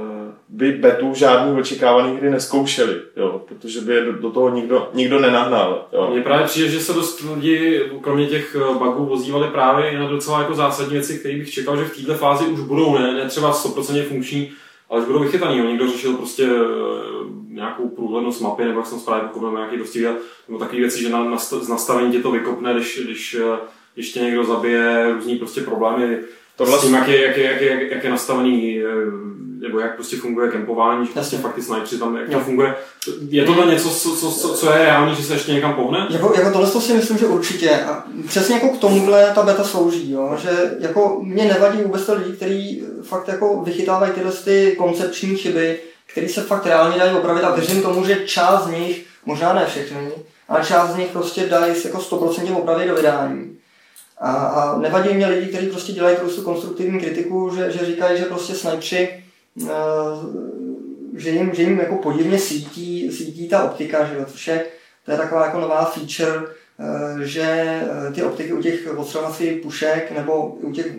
[0.49, 5.19] by betu žádný očekávaný hry neskoušeli, jo, protože by je do, do toho nikdo, nikdo
[5.19, 5.87] nenahnal.
[5.93, 6.09] Jo.
[6.11, 10.39] Mně právě přijde, že se dost lidi, kromě těch eh, bugů, vozívali právě na docela
[10.39, 13.53] jako zásadní věci, které bych čekal, že v této fázi už budou, ne, ne třeba
[13.53, 14.51] 100% funkční,
[14.89, 15.61] ale už budou vychytaný.
[15.61, 20.15] Někdo řešil prostě eh, nějakou průhlednost mapy, nebo jak jsem správně pochopil, nějaký dostřídat,
[20.47, 23.57] nebo takové věci, že na, na, z nastavení tě to vykopne, když, když eh,
[23.95, 26.19] ještě někdo zabije různý prostě problémy
[26.55, 26.79] Tohle...
[26.79, 28.85] s tím, jak je, jak, je, jak, je, jak je nastavený, eh,
[29.61, 32.75] nebo jak prostě funguje kempování, že prostě fakt ty snajpři tam, jak to funguje.
[33.29, 36.07] Je tohle něco, co, co, co, co je reálný, že se ještě někam pohne?
[36.09, 37.69] Jako, jako tohle si myslím, že určitě.
[37.69, 40.37] A přesně jako k tomuhle ta beta slouží, jo?
[40.41, 45.79] že jako mě nevadí vůbec to lidi, kteří fakt jako vychytávají tyhle ty koncepční chyby,
[46.05, 49.65] které se fakt reálně dají opravit a věřím tomu, že část z nich, možná ne
[49.65, 50.11] všechny,
[50.49, 53.57] ale část z nich prostě dají jako 100% opravit do vydání.
[54.21, 58.25] A, a nevadí mě lidi, kteří prostě dělají prostě konstruktivní kritiku, že, že říkají, že
[58.25, 59.23] prostě snajpři,
[61.17, 64.65] že jim, že jim jako podivně svítí, svítí ta optika, že jo, což je,
[65.05, 70.11] to je taková jako nová feature, uh, že eh, ty optiky u těch odstřelovacích pušek
[70.11, 70.95] nebo u těch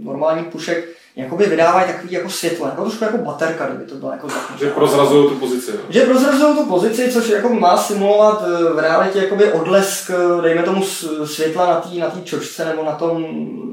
[0.00, 4.28] normálních pušek jakoby vydávají takový jako světlo, jako trošku jako baterka, kdyby to bylo jako
[4.28, 4.64] zapnuté.
[4.64, 5.70] Že prozrazují tu pozici.
[5.72, 5.78] No.
[5.88, 10.62] Že prozrazují tu pozici, což jako má simulovat eh, v realitě jakoby odlesk, eh, dejme
[10.62, 10.84] tomu
[11.24, 13.26] světla na té na tý čočce nebo na tom,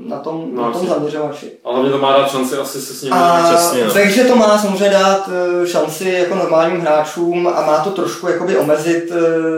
[0.07, 1.51] na tom, no, na tom zaměřovači.
[1.63, 3.85] Ale hlavně to má dát šanci asi se s ním a, přesně.
[3.85, 3.93] No.
[3.93, 5.29] Takže to má samozřejmě dát
[5.63, 9.11] eh, šanci jako normálním hráčům a má to trošku jakoby omezit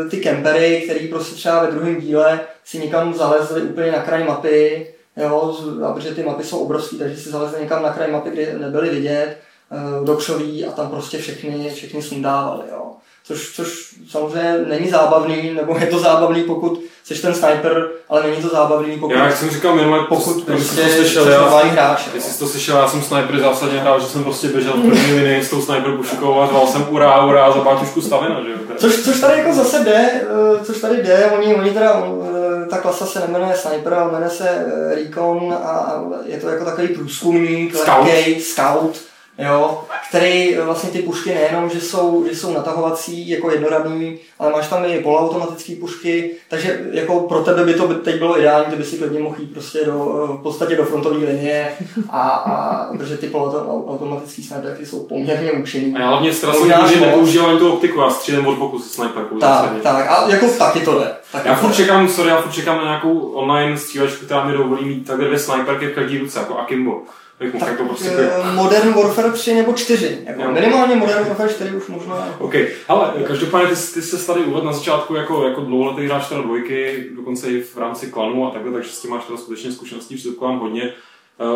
[0.10, 4.88] ty kempery, který prostě třeba ve druhém díle si někam zalezli úplně na kraj mapy,
[5.20, 5.58] jo,
[5.94, 9.38] protože ty mapy jsou obrovské, takže si zalezli někam na kraj mapy, kde nebyly vidět,
[9.72, 12.92] uh, dokšoví a tam prostě všechny, všechny sundávali, jo.
[13.30, 18.42] Což, což samozřejmě není zábavný, nebo je to zábavný, pokud jsi ten sniper, ale není
[18.42, 19.14] to zábavný, pokud...
[19.14, 22.08] Já, jak jsem říkal minule, pokud prostě to slyšel, já, hráč.
[22.14, 25.14] Jestli jsi to slyšel, já jsem sniper zásadně hrál, že jsem prostě běžel v první
[25.14, 28.58] linii s tou sniper puškou a řval jsem urá, urá za pátušku stavina, že jo.
[28.78, 32.78] Což, což tady jako zase jde, eh, což tady jde, oni, oni teda eh, ta
[32.78, 37.76] klasa se nemenuje Sniper, ale jmenuje se eh, Recon a je to jako takový průzkumník,
[37.76, 38.06] scout.
[38.06, 39.09] lehkej, scout,
[39.40, 44.68] jo, který vlastně ty pušky nejenom, že jsou, že jsou natahovací jako jednoradný, ale máš
[44.68, 48.98] tam i poloautomatické pušky, takže jako pro tebe by to teď bylo ideální, kdyby si
[48.98, 49.94] klidně mohl jít prostě do,
[50.40, 51.72] v podstatě do frontové linie
[52.10, 55.96] a, a protože ty poloautomatické sniperky jsou poměrně účinný.
[55.96, 59.38] A já hlavně ztrasil, že nepoužívám tu optiku, a střílím od boku se sniperkou.
[59.38, 61.12] Tak, tak, a jako taky to jde.
[61.32, 64.86] Taky já furt čekám, sorry, já furt čekám na nějakou online střílečku, která mi dovolí
[64.86, 67.02] mít takhle dvě sniperky v každý ruce, jako Akimbo.
[67.40, 70.18] Tak, tak to prostě uh, Modern Warfare 3 nebo 4.
[70.26, 72.36] Jako minimálně Modern Warfare 4 už možná.
[72.40, 72.54] OK,
[72.88, 77.06] ale každopádně ty, ty se tady uvedl na začátku jako, jako dlouholetý hráč teda dvojky,
[77.16, 80.60] dokonce i v rámci klanu a takhle, takže s tím máš teda skutečně zkušeností, předpokládám
[80.60, 80.94] hodně.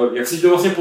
[0.06, 0.76] Uh, jak se ti to vlastně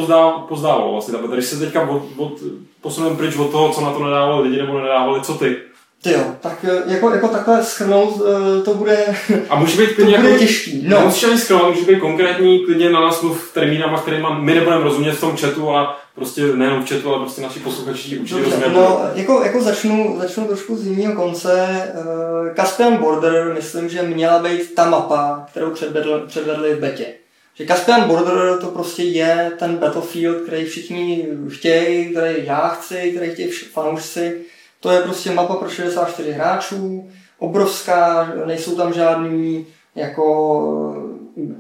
[0.49, 2.33] pozdávalo vlastně, když se teďka od, od,
[2.81, 5.57] posuneme pryč od toho, co na to nedávali lidi nebo nedávali, co ty?
[6.03, 9.15] Ty jo, tak eh, jako, jako takhle schrnout eh, to bude,
[9.49, 10.85] a může být klidně to bude jako, těžký.
[10.89, 10.99] No.
[10.99, 15.13] Nemusíš ani schrnout, může být konkrétní, klidně na nás mluv termínama, kterými my nebudeme rozumět
[15.13, 18.69] v tom chatu a prostě nejenom v chatu, ale prostě naši posluchači určitě rozumět.
[18.69, 21.83] No, jako, jako začnu, začnu trošku z jiného konce.
[21.95, 27.07] Uh, Caspian Border, myslím, že měla být ta mapa, kterou předvedli, předvedli v betě.
[27.55, 33.33] Že Caspian Border to prostě je ten Battlefield, který všichni chtějí, který já chci, který
[33.33, 34.41] chtějí fanoušci
[34.83, 40.25] to je prostě mapa pro 64 hráčů, obrovská, nejsou tam žádný jako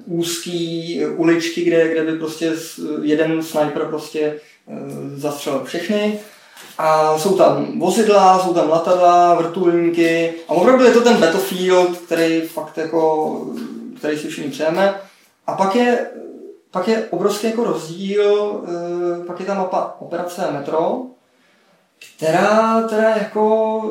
[0.06, 2.52] úzký uličky, kde, kde by prostě
[3.02, 4.38] jeden sniper prostě e,
[5.16, 6.20] zastřelil všechny.
[6.78, 12.40] A jsou tam vozidla, jsou tam letadla, vrtulníky a opravdu je to ten Battlefield, který
[12.40, 13.40] fakt jako,
[13.98, 14.94] který si všichni přejeme.
[15.46, 16.10] A pak je,
[16.70, 18.60] pak je obrovský jako rozdíl,
[19.22, 21.11] e, pak je ta mapa operace Metro,
[22.16, 23.82] která teda jako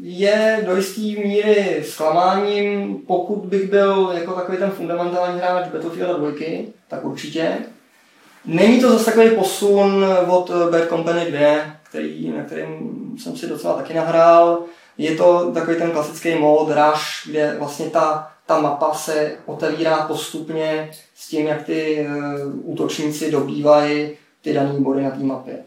[0.00, 6.32] je do jisté míry zklamáním, pokud bych byl jako takový ten fundamentální hráč Battlefield 2,
[6.88, 7.58] tak určitě.
[8.44, 11.40] Není to zase takový posun od Bad Company 2,
[11.82, 14.62] který, na kterým jsem si docela taky nahrál.
[14.98, 20.90] Je to takový ten klasický mod Rush, kde vlastně ta, ta mapa se otevírá postupně
[21.14, 24.10] s tím, jak ty uh, útočníci dobývají
[24.42, 25.58] ty dané body na té mapě.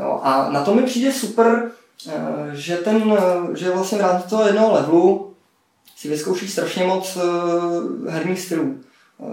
[0.00, 1.70] Jo, a na to mi přijde super,
[2.08, 5.34] eh, že, ten, eh, že vlastně v rámci toho jednoho levelu
[5.96, 8.80] si vyzkouší strašně moc eh, herních stylů.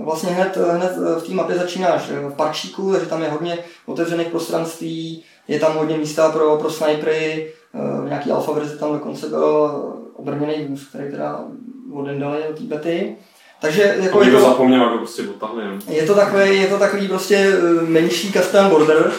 [0.04, 5.24] Vlastně hned, hned v té mapě začínáš v parčíku, takže tam je hodně otevřených prostranství,
[5.48, 9.72] je tam hodně místa pro, pro snipery, v nějaký alfa verzi tam dokonce byl
[10.14, 11.46] obrněný vůz, který teda
[11.94, 13.18] odendali do té bety.
[13.66, 17.36] Takže jako je to, zapomněl, jako prostě potahli, je to takový, je to takový prostě
[17.36, 19.12] eh, menší custom border.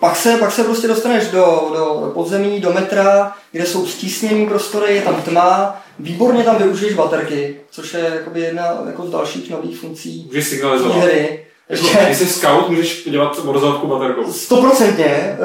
[0.00, 4.94] Pak se, pak se prostě dostaneš do, do podzemí, do metra, kde jsou stísněný prostory,
[4.94, 9.78] je tam tma, výborně tam využiješ baterky, což je jakoby jedna jako z dalších nových
[9.78, 10.96] funkcí Můžeš signalizovat.
[10.96, 11.44] hry.
[11.68, 14.32] Ještě, když jsi scout, můžeš dělat morzovku baterkou.
[14.32, 15.04] Stoprocentně.
[15.04, 15.36] Eh,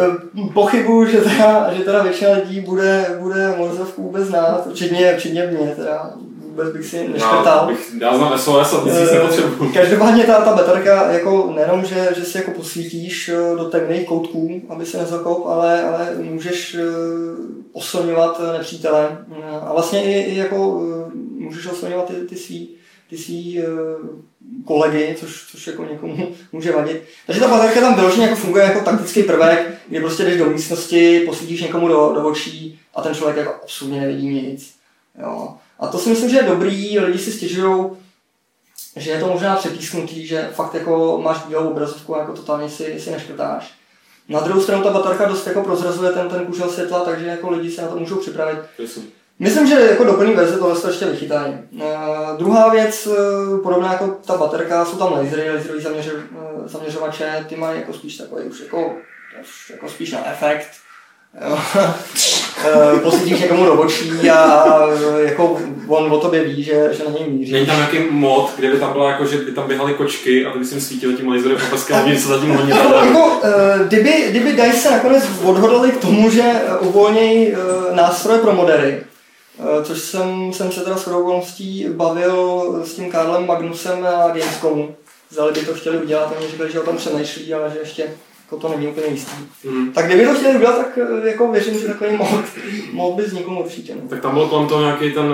[0.53, 5.73] pochybuju, že teda, že teda většina lidí bude, bude morzovku vůbec znát, včetně, včetně mě.
[5.75, 6.13] Teda
[6.59, 7.57] vůbec bych si neškrtal.
[7.61, 9.71] Já, bych, já znám SOS a nic e, nepotřebuji.
[9.73, 14.61] Každopádně ta, ta baterka, jako nejenom, že, že si jako posvítíš eh, do temných koutků,
[14.69, 16.83] aby se nezakop, ale, ale můžeš eh,
[17.71, 19.17] oslňovat nepřítele.
[19.61, 20.81] A vlastně i, i jako
[21.37, 22.69] můžeš oslňovat ty, ty svý,
[23.09, 23.63] ty svý
[24.65, 27.03] kolegy, což, což jako někomu může vadit.
[27.25, 31.23] Takže ta baterka tam vyloženě jako funguje jako taktický prvek, kdy prostě jdeš do místnosti,
[31.25, 34.79] posvítíš někomu do, do očí a ten člověk jako absolutně nevidí nic.
[35.21, 35.57] Jo.
[35.79, 37.85] A to si myslím, že je dobrý, lidi si stěžují,
[38.95, 42.99] že je to možná přepísknutý, že fakt jako máš bílou obrazovku a jako totálně si,
[42.99, 43.73] si neškrtáš.
[44.29, 47.71] Na druhou stranu ta baterka dost jako prozrazuje ten, ten kužel světla, takže jako lidi
[47.71, 48.59] se na to můžou připravit.
[49.39, 51.53] Myslím, že jako doplní verze tohle ještě vychytají.
[51.71, 51.81] Uh,
[52.37, 57.79] druhá věc, uh, podobná jako ta baterka, jsou tam lasery, laserový uh, zaměřovače, ty mají
[57.79, 58.95] jako spíš takový už jako,
[59.71, 60.69] jako spíš na efekt
[62.65, 64.77] Eh, posvítíš někomu do očí a
[65.17, 67.51] jako on o tobě ví, že, že na něj míří.
[67.51, 70.51] Není tam nějaký mod, kde by tam byla jako, že by tam běhaly kočky a
[70.51, 72.69] ty bys jim svítil tím laserem a peskem a co zatím honí.
[72.69, 78.53] Jako, jako, eh, kdyby, kdyby DICE nakonec odhodlali k tomu, že uvolnějí eh, nástroje pro
[78.53, 79.03] modery,
[79.83, 84.95] což jsem, jsem se teda s okolností bavil s tím Karlem Magnusem a Gamescomu.
[85.29, 88.03] Zdali by to chtěli udělat, oni říkali, že o tom přemýšlí, ale že ještě
[88.51, 89.31] jako to není úplně jistý.
[89.63, 89.91] Mm.
[89.91, 92.27] Tak kdyby to chtěli udělat, tak eh, jako věřím, že takový mod,
[92.93, 93.95] mod by vznikl určitě.
[93.95, 94.09] No.
[94.09, 95.33] Tak tam byl kolem toho nějaký ten,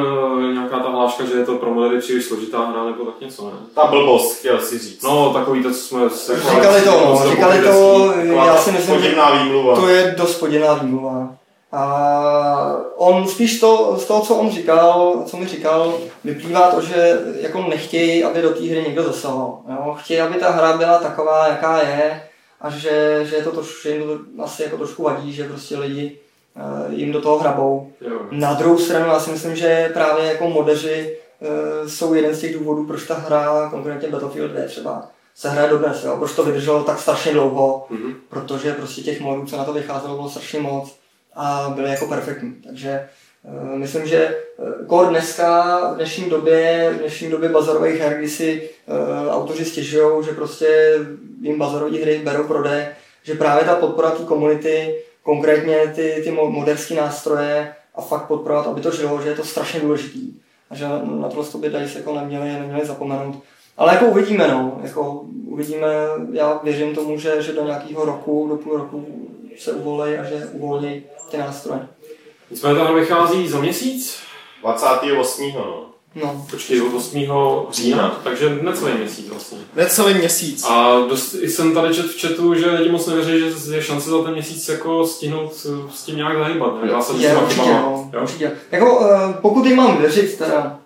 [0.50, 3.46] eh, nějaká ta hláška, že je to pro modery příliš složitá hra nebo tak něco,
[3.46, 3.52] ne?
[3.76, 5.04] Ta blbost, chtěl si říct.
[5.04, 8.14] No, takový to, co jsme se Říkali to, no, říkali to,
[8.46, 9.16] já si myslím, že
[9.76, 11.30] to je dost podivná výmluva.
[11.72, 17.20] A on spíš to, z toho, co on říkal, co mi říkal, vyplývá to, že
[17.42, 19.96] jako nechtějí, aby do té hry někdo zasahoval.
[19.96, 22.22] Chtějí, aby ta hra byla taková, jaká je,
[22.66, 25.78] a že, že je to trošku, že jim to asi jako trošku vadí, že prostě
[25.78, 26.20] lidi
[26.58, 27.92] eh, jim do toho hrabou.
[28.02, 28.20] Jo.
[28.32, 32.54] Na druhou stranu já si myslím, že právě jako modeři eh, jsou jeden z těch
[32.58, 36.16] důvodů, proč ta hra, konkrétně Battlefield 2 třeba, se hraje dodnes, jo?
[36.18, 38.14] proč to vydrželo tak strašně dlouho, Mhm.
[38.30, 40.96] protože prostě těch modů, co na to vycházelo, bylo strašně moc
[41.36, 42.54] a byly jako perfektní.
[42.68, 43.08] Takže
[43.76, 48.70] myslím, že eh, kor dneska, v dnešní době, v dnešní době bazarových her, kdy si
[48.88, 51.00] uh, autoři stěžují, že prostě
[51.42, 52.86] jim bazarové hry berou prodej,
[53.24, 58.68] že právě ta podpora té komunity, konkrétně ty, ty mo- moderské nástroje a fakt podporovat,
[58.68, 60.34] aby to žilo, že je to strašně důležitý.
[60.70, 63.36] A že na to by DICE jako neměli, neměli zapomenout.
[63.78, 64.80] Ale jako uvidíme, no.
[64.84, 65.88] Jako uvidíme,
[66.32, 69.06] já věřím tomu, že, že do nějakého roku, do půl roku
[69.58, 71.88] se uvolej a že uvolní ty nástroje.
[72.52, 74.18] Nicméně ta hra vychází za měsíc?
[74.62, 75.52] 28.
[75.56, 75.82] No.
[76.24, 76.46] No.
[76.52, 77.28] Počkej, od 8.
[77.72, 79.58] října, takže necelý měsíc vlastně.
[79.76, 80.64] Necelý měsíc.
[80.70, 84.10] A dost, i jsem tady čet v chatu, že lidi moc nevěří, že je šance
[84.10, 86.84] za ten měsíc jako stihnout eh, s tím nějak zahybat.
[86.84, 86.92] ne?
[86.92, 88.22] Já jsem Je, určitě, no, Jo?
[88.22, 88.52] určitě.
[88.72, 90.78] Jako, eh, pokud jim mám věřit, teda,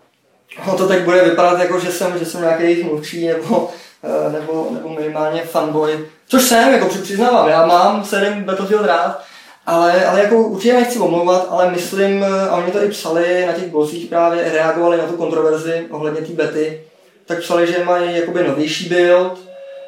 [0.68, 3.70] no to tak bude vypadat jako, že jsem, že jsem nějaký jejich mluvčí, nebo,
[4.04, 9.24] eh, nebo, nebo minimálně fanboy, což jsem, jako při- přiznávám, já mám sedm Battlefield rád,
[9.70, 13.54] ale, ale jako určitě nechci omlouvat, ale myslím, eh, a oni to i psali na
[13.54, 16.84] těch blozích právě, reagovali na tu kontroverzi ohledně té bety,
[17.26, 19.40] tak psali, že mají jakoby novější build,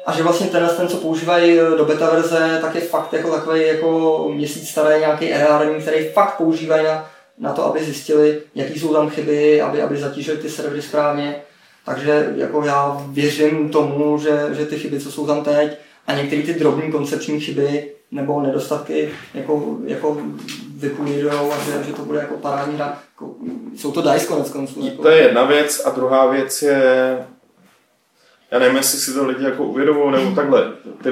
[0.06, 3.30] a že vlastně tenhle, ten, co používají eh, do beta verze, tak je fakt jako
[3.30, 8.80] takový jako měsíc starý nějaký errární, který fakt používají na, na to, aby zjistili, jaký
[8.80, 11.36] jsou tam chyby, aby, aby zatížili ty servery správně.
[11.84, 16.42] Takže jako já věřím tomu, že, že ty chyby, co jsou tam teď, a některé
[16.42, 20.22] ty drobné koncepční chyby nebo nedostatky jako, jako
[20.76, 22.98] vypulírujou a že, že to bude jako parádní hra.
[23.12, 23.34] Jako,
[23.76, 24.86] jsou to DICE konec konců.
[24.86, 25.02] Jako.
[25.02, 27.18] To je jedna věc a druhá věc je,
[28.50, 30.72] já nevím, jestli si to lidi jako uvědomují nebo takhle.
[31.02, 31.10] Ty,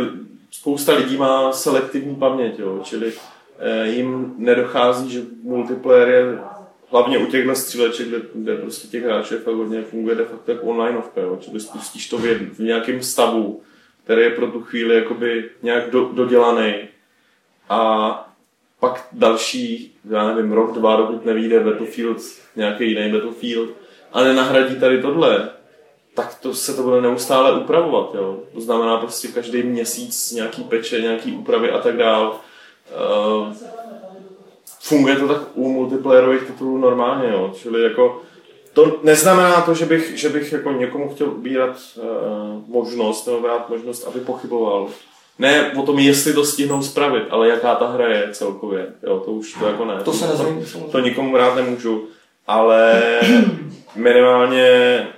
[0.51, 3.13] spousta lidí má selektivní paměť, jo, čili
[3.59, 6.39] eh, jim nedochází, že multiplayer je
[6.91, 10.51] hlavně u těchto stříleček, kde, kde prostě těch hráčů je fakt hodně, funguje de facto
[10.51, 13.61] jako onlineovka, jo, čili spustíš to v, jed, v nějakém stavu,
[14.11, 16.75] který je pro tu chvíli jakoby nějak do, dodělaný
[17.69, 18.33] a
[18.81, 22.17] pak další, já nevím, rok, dva, dokud nevíde Battlefield,
[22.57, 23.71] nějaký jiný Battlefield
[24.13, 25.51] a nenahradí tady tohle,
[26.15, 28.43] tak to se to bude neustále upravovat, jo.
[28.55, 32.41] To znamená prostě každý měsíc nějaký peče, nějaký úpravy a tak dál.
[33.41, 33.53] Uh,
[34.81, 37.53] funguje to tak u multiplayerových titulů normálně, jo.
[37.55, 38.23] Čili jako
[38.73, 42.05] to neznamená to, že bych, že bych jako někomu chtěl ubírat uh,
[42.67, 44.89] možnost nebo dát možnost, aby pochyboval.
[45.39, 48.87] Ne o tom, jestli to stihnou spravit, ale jaká ta hra je celkově.
[49.03, 50.01] Jo, to už to jako ne.
[50.05, 51.11] To se to, nezmění, to samozřejmě.
[51.11, 52.09] nikomu rád nemůžu.
[52.47, 53.03] Ale
[53.97, 55.09] minimálně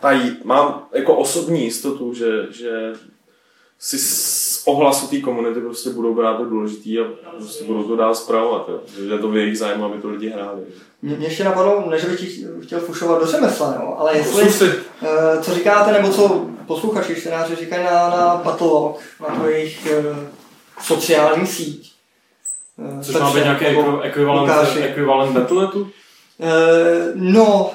[0.00, 2.92] tady mám jako osobní jistotu, že, že
[3.78, 7.04] si z ohlasu té komunity prostě budou brát to důležitý a
[7.38, 8.70] prostě budou to dál zpravovat.
[9.10, 10.60] Je to v jejich zájmu, aby to lidi hráli.
[11.02, 14.44] Mě, mě ještě napadlo, ne, že bych ti chtěl fušovat do řemesla, jo, ale jestli,
[14.44, 14.74] Posun si.
[15.02, 20.16] eh, co říkáte, nebo co posluchači, čtenáři říkají na, na Battlelog, na to jejich eh,
[20.82, 21.92] sociální síť.
[23.00, 25.90] Eh, Což má být nějaký jako ekvivalent, ekvivalent Battle.netu?
[26.40, 27.70] Eh, no,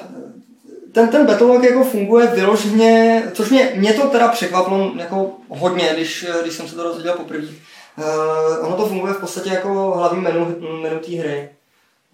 [0.94, 6.26] ten, ten Battlelog jako funguje vyloženě, což mě, mě to teda překvapilo jako hodně, když,
[6.42, 7.46] když jsem se to dozvěděl poprvé.
[7.98, 11.48] Uh, ono to funguje v podstatě jako hlavní menu, menu té hry.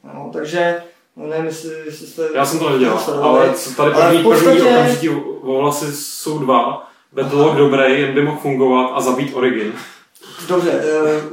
[0.04, 0.82] No, takže
[1.16, 2.22] nevím, jestli, jestli jste...
[2.34, 3.48] Já jsem to nedělal, sledovali.
[3.48, 5.08] ale tady první, podstatě- první okamžitý
[5.42, 6.90] ohlasy jsou dva.
[7.12, 9.72] Battlelog dobrý, jen by mohl fungovat a zabít Origin.
[10.48, 10.70] Dobře,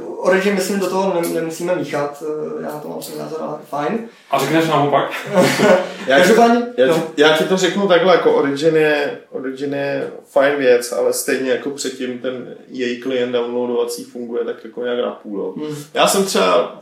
[0.00, 3.38] uh, Origin myslím do toho ne, nemusíme míchat, uh, já na to mám svůj názor,
[3.42, 4.08] ale fajn.
[4.30, 5.12] A řekneš naopak?
[6.06, 6.32] Já ti,
[6.76, 6.94] já, no.
[6.94, 11.50] ti, já ti to řeknu takhle, jako Origin je, Origin je fajn věc, ale stejně
[11.50, 15.54] jako předtím ten její klient downloadovací funguje tak jako nějak na půl.
[15.56, 15.76] Hmm.
[15.94, 16.78] Já jsem třeba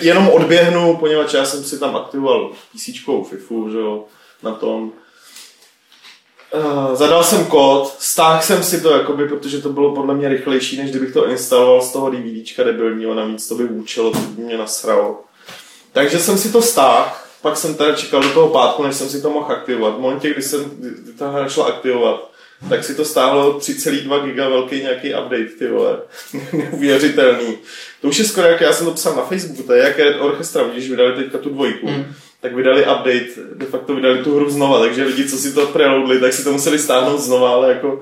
[0.00, 4.04] jenom odběhnu, poněvadž já jsem si tam aktivoval písíčkou FIFU, že jo,
[4.42, 4.92] na tom.
[6.54, 10.76] Uh, zadal jsem kód, stáhl jsem si to, jakoby, protože to bylo podle mě rychlejší,
[10.76, 14.58] než kdybych to instaloval z toho DVDčka debilního, navíc to by vůčelo, to by mě
[14.58, 15.20] nasralo.
[15.92, 17.08] Takže jsem si to stáhl,
[17.42, 19.96] pak jsem teda čekal do toho pátku, než jsem si to mohl aktivovat.
[19.96, 22.30] V momentě, kdy jsem kdy ta hra šla aktivovat,
[22.68, 25.98] tak si to stáhlo 3,2 giga velký nějaký update, ty vole.
[26.52, 27.58] Neuvěřitelný.
[28.00, 30.20] To už je skoro jak já jsem to psal na Facebooku, to je jak Red
[30.20, 31.88] Orchestra, když vydali teďka tu dvojku.
[31.88, 32.14] Mm.
[32.44, 36.20] Tak vydali update, de facto vydali tu hru znova, takže lidi, co si to preloadli,
[36.20, 38.00] tak si to museli stáhnout znova, ale jako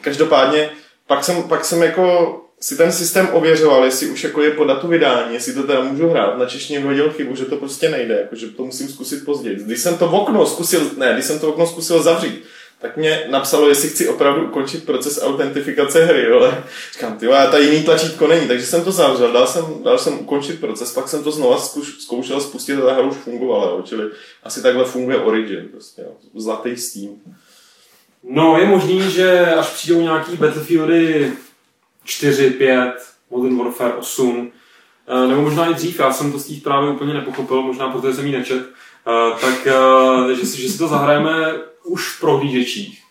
[0.00, 0.70] každopádně
[1.06, 4.88] pak jsem, pak jsem jako si ten systém ověřoval, jestli už jako je po datu
[4.88, 6.38] vydání, jestli to teda můžu hrát.
[6.38, 9.56] Na češtině vyhodil chybu, že to prostě nejde, jako že to musím zkusit později.
[9.56, 12.44] Když jsem to v okno zkusil, ne, když jsem to okno zkusil zavřít,
[12.84, 17.82] tak mě napsalo, jestli chci opravdu ukončit proces autentifikace hry, ale říkám, ty ta jiný
[17.82, 21.30] tlačítko není, takže jsem to zavřel, dal jsem, dal jsem ukončit proces, pak jsem to
[21.30, 23.82] znova zkuš, zkoušel spustit a ta hra už fungovala, jo.
[23.84, 24.10] čili
[24.42, 26.10] asi takhle funguje Origin, prostě, jo.
[26.34, 27.14] zlatý Steam.
[28.22, 31.32] No, je možný, že až přijdou nějaký Battlefieldy
[32.04, 32.92] 4, 5,
[33.30, 34.52] Modern Warfare 8,
[35.08, 38.14] eh, nebo možná i dřív, já jsem to z těch právě úplně nepochopil, možná protože
[38.14, 38.66] jsem ji nečet,
[39.06, 41.54] eh, tak eh, že si, že si to zahrajeme
[41.84, 43.02] už v prohlížečích.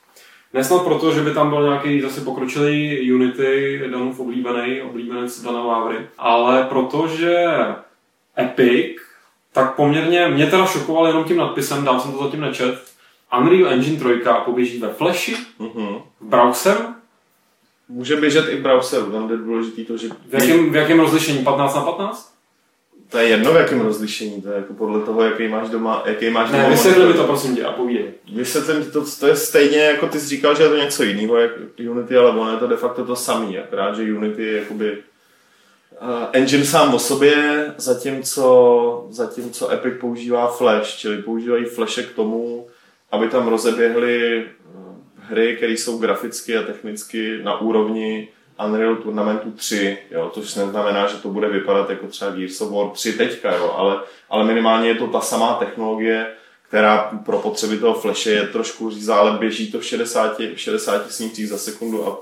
[0.53, 5.97] Nesnad proto, že by tam byl nějaký zase pokročilý Unity, Danův oblíbený, oblíbenec Dana Vávry,
[6.17, 7.47] ale protože
[8.39, 8.97] Epic,
[9.53, 12.83] tak poměrně, mě teda šokoval jenom tím nadpisem, dám jsem to zatím nečet,
[13.39, 16.01] Unreal Engine 3 poběží ve Flashi, Mm-hmm.
[16.21, 16.83] v browseru,
[17.89, 21.43] Může běžet i v browseru, tam je důležitý to, že v jakém, v jakém rozlišení?
[21.43, 22.32] 15 na 15?
[23.13, 26.29] To je jedno v jakém rozlišení, to je jako podle toho, jaký máš doma, jaký
[26.29, 28.13] máš Ne, doma vysvětli mi to prosím tě a povídej.
[28.35, 31.37] Vysvětlím ti to, to je stejně, jako ty jsi říkal, že je to něco jiného,
[31.37, 31.51] jak
[31.89, 34.97] Unity, ale ono je to de facto to samé, akorát, že Unity je jakoby uh,
[36.31, 42.67] engine sám o sobě, zatímco, zatímco Epic používá Flash, čili používají Flashe k tomu,
[43.11, 44.45] aby tam rozeběhly
[44.75, 44.95] uh,
[45.29, 48.27] hry, které jsou graficky a technicky na úrovni
[48.65, 52.89] Unreal Tournamentu 3, jo, což neznamená, že to bude vypadat jako třeba Gears of War
[52.89, 53.99] 3 teďka, jo, ale,
[54.29, 56.33] ale minimálně je to ta samá technologie,
[56.67, 61.11] která pro potřeby toho flashe je trošku řízá, ale běží to v 60, v 60
[61.11, 62.21] snímcích za sekundu a,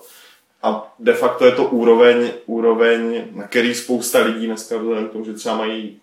[0.64, 5.26] a de facto je to úroveň, úroveň, na který spousta lidí dneska vzhledem k tomu,
[5.26, 6.02] že třeba mají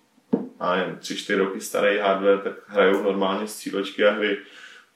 [0.76, 4.36] nevím, 3-4 roky starý hardware, tak hrajou normálně střílečky a hry,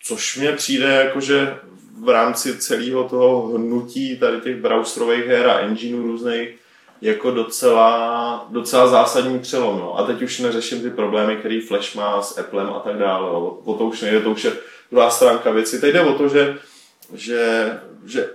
[0.02, 1.56] což mně přijde jako, že
[2.02, 6.48] v rámci celého toho hnutí tady těch browserových her a engineů různých
[7.00, 9.78] jako docela, docela zásadní přelom.
[9.78, 9.98] No.
[9.98, 13.32] A teď už neřeším ty problémy, který Flash má s Applem a tak dále.
[13.32, 13.40] No.
[13.64, 14.52] O to už nejde, to už je
[14.90, 15.80] druhá stránka věci.
[15.80, 16.58] Teď jde o to, že,
[17.14, 18.30] že, že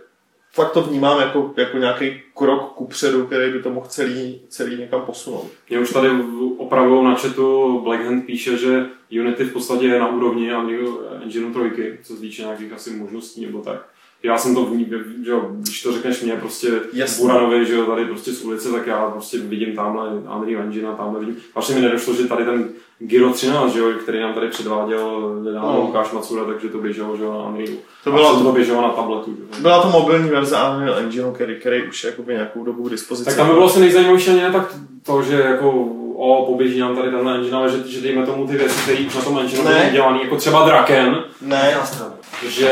[0.57, 5.01] fakt to vnímám jako, jako nějaký krok kupředu, který by to mohl celý, celý někam
[5.01, 5.51] posunout.
[5.69, 6.09] Mě už tady
[6.57, 8.85] opravou na chatu Blackhand píše, že
[9.21, 13.45] Unity v podstatě je na úrovni Unreal Engine 3, co se týče nějakých asi možností
[13.45, 13.89] nebo tak.
[14.23, 14.91] Já jsem to vní,
[15.25, 17.21] že jo, když to řekneš mě prostě Jasně.
[17.21, 20.95] Buranovi, že jo, tady prostě z ulice, tak já prostě vidím tamhle Unreal Engine a
[20.95, 21.35] tamhle vidím.
[21.53, 25.73] Vlastně mi nedošlo, že tady ten Giro 13, že jo, který nám tady předváděl nedávno
[25.73, 25.81] No.
[25.81, 27.73] Lukáš Macura, takže to běželo, že jo, na Unreal.
[28.03, 29.61] To A byla to, běželo na tabletu, že.
[29.61, 33.25] Byla to mobilní verze Unreal Engineu, který, který už jakoby nějakou dobu k dispozici.
[33.25, 35.71] Tak tam by bylo asi nejzajímavější ne tak to, že jako
[36.15, 39.15] o, poběží nám tady tenhle engine, ale že, že dejme tomu ty věci, které už
[39.15, 39.79] na tom engine Ne.
[39.79, 41.77] byly dělaný, jako třeba Draken, Ne,
[42.47, 42.69] že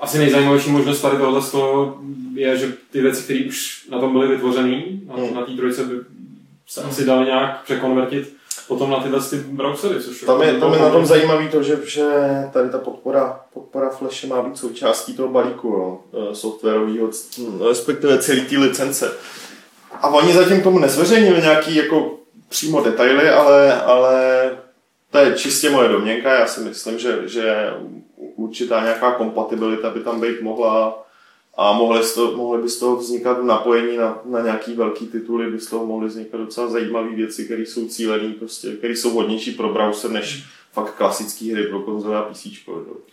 [0.00, 1.98] asi nejzajímavější možnost tady tohle z toho
[2.34, 5.34] je, že ty věci, které už na tom byly vytvořené, na, Hmm.
[5.34, 5.94] na té trojce by
[6.68, 8.36] se asi daly nějak překonvertit
[8.68, 11.62] potom na tyhle ty browsery, což Tam je, jako tam je na tom zajímavý to,
[11.62, 12.06] že, že
[12.52, 18.18] tady ta podpora, podpora Flashe má být součástí toho balíku no, eh, softwarového, hm, respektive
[18.18, 19.12] celý té licence.
[19.92, 22.18] A oni zatím tomu nezveřejnili nějaký jako
[22.48, 24.50] přímo detaily, ale, ale
[25.10, 26.34] to je čistě moje domněnka.
[26.34, 27.70] Já si myslím, že, že
[28.36, 31.06] určitá nějaká kompatibilita by tam být mohla
[31.56, 35.50] a mohly, z toho, mohly by z toho vznikat napojení na, na nějaký velký tituly,
[35.50, 39.50] by z toho mohly vznikat docela zajímavé věci, které jsou cílené, prostě, které jsou hodnější
[39.50, 42.46] pro browser než fakt klasické hry pro konzole a PC.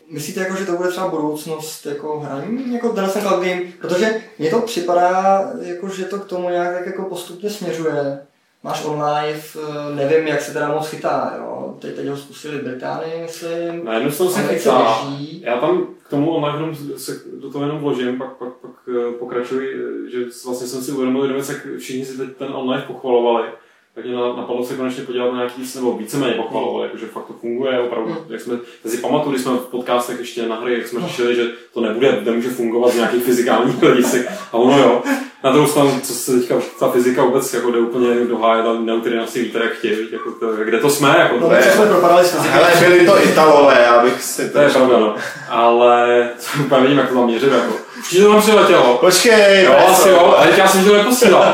[0.10, 3.62] Myslíte, jako, že to bude třeba budoucnost jako hraní, jako ten cloud game?
[3.82, 8.26] Protože mně to připadá, jako, že to k tomu nějak jako postupně směřuje.
[8.64, 11.76] Máš online, eh, nevím, jak se teda moc chytá, jo.
[11.80, 13.86] Teď, teď ho zkusili v Británii, myslím.
[13.86, 15.08] Na jednu se chytá.
[15.42, 19.70] Já tam k tomu online se do toho jenom vložím, pak, pak, pak eh, pokračuji,
[19.74, 23.48] eh, že vlastně jsem si uvědomil, jednu věc, jak všichni si teď ten online pochvalovali,
[23.96, 27.34] tak mě na- napadlo se konečně podívat na nějaký, nebo víceméně pochvalovali, jakože fakt to
[27.34, 28.24] funguje, opravdu, Hmm.
[28.30, 31.36] jak jsme, já si pamatuju, když jsme v podcastech ještě na hry, jak jsme řešili,
[31.36, 35.04] že to nebude, nemůže fungovat z nějakých fyzikálních hledisek, a ono jo.
[35.44, 38.74] Na druhou stranu, co se teďka, ta fyzika vůbec jako jde úplně do háje, ta
[38.74, 41.64] neutriny asi víte, jak chtějí, jako to, kde to jsme, jako No, to my je,
[41.64, 42.56] jsme propadali s fyzikou.
[42.56, 45.16] Ale byli to Italové, já bych si to je pravda, no.
[45.50, 46.30] Ale
[46.66, 47.74] úplně nevím, jak to tam měřit, jako.
[47.98, 48.98] Určitě to tam přiletělo.
[48.98, 50.10] Počkej, Jo, ne, asi co?
[50.10, 51.54] jo, ale teď já jsem to neposílal.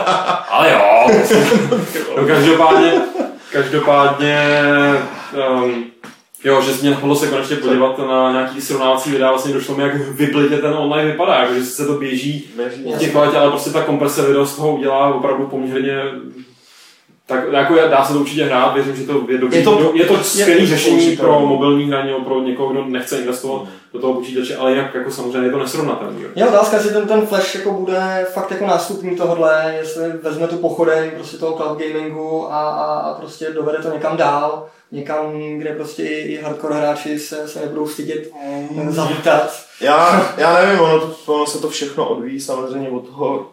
[0.50, 1.08] Ale jo.
[2.18, 2.94] no, každopádně,
[3.52, 4.38] každopádně,
[5.64, 5.86] um,
[6.44, 9.96] jo, že mě napadlo se konečně podívat na nějaký srovnávací videa, vlastně došlo mi, jak
[9.96, 12.50] vyblitě ten online vypadá, jako, že se to běží
[12.96, 16.02] v těch kvalitě, ale prostě ta komprese video z toho udělá opravdu poměrně
[17.30, 19.58] tak jako dá se to určitě hrát, věřím, že to je dobrý.
[19.58, 23.68] Je to- je to skvělé je- řešení pro mobilní hraní, pro někoho, kdo nechce investovat
[23.94, 26.20] do toho počítače, ale jinak jako samozřejmě je to nesrovnatelné.
[26.36, 30.58] Je otázka, jestli ten, ten flash jako bude fakt jako nástupní tohle, jestli vezme tu
[30.58, 35.76] pochodeň prostě toho cloud gamingu a, a, a prostě dovede to někam dál, někam, kde
[35.76, 38.30] prostě i, i hardcore hráči se, se nebudou stydět
[38.72, 38.92] mm.
[38.92, 39.64] zavítat.
[39.82, 43.50] Já, já nevím, ono, to, ono se to všechno odvíjí samozřejmě od toho,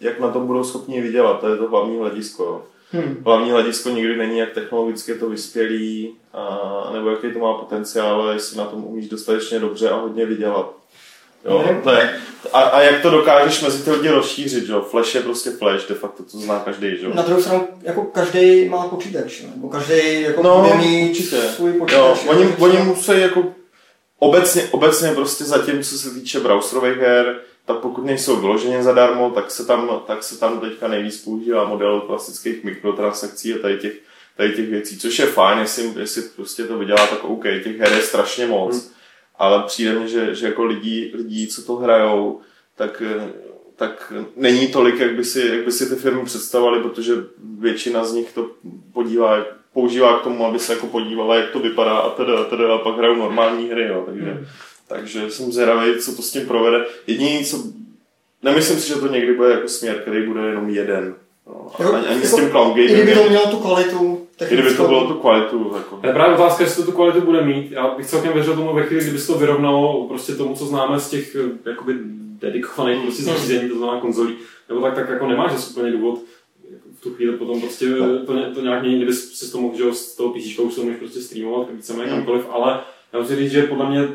[0.00, 2.42] jak na to budou schopni vydělat, to je to hlavní hledisko.
[2.44, 2.62] jo.
[2.92, 3.22] Hmm.
[3.24, 8.22] Hlavní hledisko nikdy není, jak technologicky je to vyspělý, a, nebo jaký to má potenciál,
[8.22, 10.72] ale jestli na tom umíš dostatečně dobře a hodně vydělat.
[11.44, 11.82] Jo, Mhm.
[11.82, 12.20] to je,
[12.52, 14.80] a, a, jak to dokážeš mezi ty lidi rozšířit, že jo?
[14.90, 17.12] Flash je prostě flash, de facto to zná každý, že jo?
[17.14, 21.36] Na druhou stranu, jako každý má počítač, jo, nebo každý jako No, bude mít určitě.
[21.36, 22.18] svůj Jo, počítač.
[22.28, 23.44] oni, jo, oni takže- musí jako
[24.18, 27.40] obecně, obecně prostě zatím, co se týče browserových her,
[27.72, 32.00] tak pokud nejsou vyloženě zadarmo, tak se tam, tak se tam teďka nejvíc používá model
[32.00, 33.92] klasických mikrotransakcí a tady těch,
[34.36, 37.92] tady těch věcí, což je fajn, jestli, jestli prostě to vydělá, tak OK, těch her
[37.92, 38.94] je strašně moc, Hmm.
[39.38, 42.40] ale přijde mi, že, že jako lidí, lidí, co to hrajou,
[42.76, 43.02] tak,
[43.76, 47.12] tak není tolik, jak by, si, jak by si ty firmy představovaly, protože
[47.58, 48.50] většina z nich to
[48.92, 52.74] podívá, používá k tomu, aby se jako podívala, jak to vypadá a teda, a teda
[52.74, 54.46] a pak hrajou normální hry, jo, takže, Hmm.
[54.94, 56.84] Takže jsem zvědavý, co to s tím provede.
[57.06, 57.56] Jediný, co,
[58.42, 61.14] nemyslím si, že to někdy bude jako směr, který bude jenom jeden.
[61.46, 63.96] No, Jo, ani, ani s jako- tím cloud I kdyby to mělo tu kvalitu
[64.40, 64.86] i kdyby to technickou.
[64.88, 65.72] bylo tu kvalitu.
[65.76, 65.96] Jako.
[65.96, 67.70] To je právě otázka, jestli to tu kvalitu bude mít.
[67.72, 71.00] Já bych celkem věřil tomu ve chvíli, kdyby se to vyrovnalo prostě tomu, co známe
[71.00, 71.94] z těch eh, jakoby
[72.40, 74.34] dedikovaných prostě zařízení, to znamená konzolí,
[74.68, 76.18] nebo tak, tak jako nemáš zase úplně důvod
[76.70, 79.60] jako v tu chvíli potom prostě eh, to, ně- to nějak mění, kdyby si to
[79.60, 82.16] mohl, že z toho PC už to můžeš prostě streamovat víceméně Hmm.
[82.18, 82.80] kamkoliv, ale
[83.12, 84.08] já musím říct, že podle mě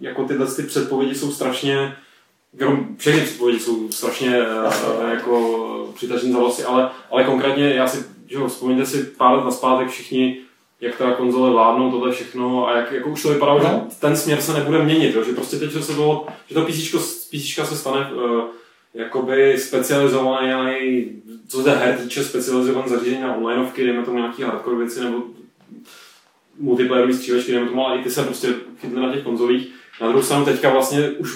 [0.00, 1.96] jako tyhle ty předpovědi jsou strašně
[2.60, 8.04] Jenom všechny předpovědi jsou strašně uh, jako přitažené za vlasy, ale, ale konkrétně já si,
[8.26, 10.38] že jo, vzpomeňte si pár let naspátek všichni,
[10.80, 13.88] jak teda konzole vládnou tohle všechno a jak jako už to vypadalo, že No.
[14.00, 15.24] ten směr se nebude měnit, jo?
[15.24, 16.94] že prostě teď se bylo, že to PC,
[17.30, 18.44] PC se stane uh,
[18.94, 21.06] jakoby specializovaný,
[21.48, 25.22] co se her týče, specializovaný zařízení na onlineovky, dejme tomu nějaký hardcore věci nebo
[26.58, 28.48] multiplayerové střílečky, dejme tomu, ale i ty se prostě
[28.80, 29.75] chytly na těch konzolích.
[30.00, 31.30] Na druhou stranu teďka vlastně už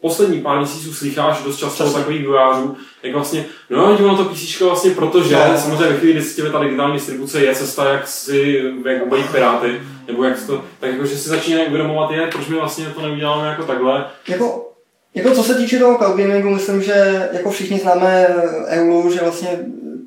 [0.00, 1.98] poslední pár měsíců slycháš dost často Přesně.
[1.98, 5.58] takových vývojářů, jak vlastně, no jo, ono to PC vlastně protože, No.
[5.58, 9.80] samozřejmě ve chvíli, kdy si ta digitální distribuce je cesta, jak si, jak obejít piráty,
[10.06, 13.48] nebo jak to, tak jako, že si začínají uvědomovat je, proč my vlastně to neuděláme
[13.48, 14.06] jako takhle.
[14.28, 14.72] Jako,
[15.14, 18.26] jako co se týče toho cloud gamingu, myslím, že jako všichni známe
[18.68, 19.58] Eulu, že vlastně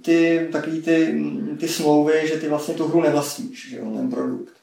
[0.02, 1.24] ty takový ty,
[1.60, 4.54] ty smlouvy, že ty vlastně tu hru nevlastníš, že jo, ten produkt.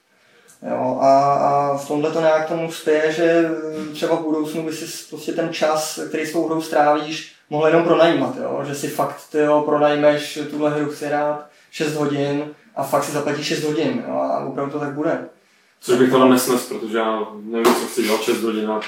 [0.63, 3.51] Jo, a, a v tomhle to nějak tomu spěje, že
[3.93, 7.85] třeba v budoucnu by si prostě ten čas, který s tou hrou strávíš, mohl jenom
[7.85, 8.63] pronajímat, jo?
[8.67, 13.47] že si fakt tyjo, pronajmeš tuhle hru chci hrát 6 hodin a fakt si zaplatíš
[13.47, 14.15] 6 hodin jo?
[14.15, 15.29] a opravdu to tak bude.
[15.81, 18.81] Což bych tohle nesnes, protože já nevím, co chci dělat 6 hodin, a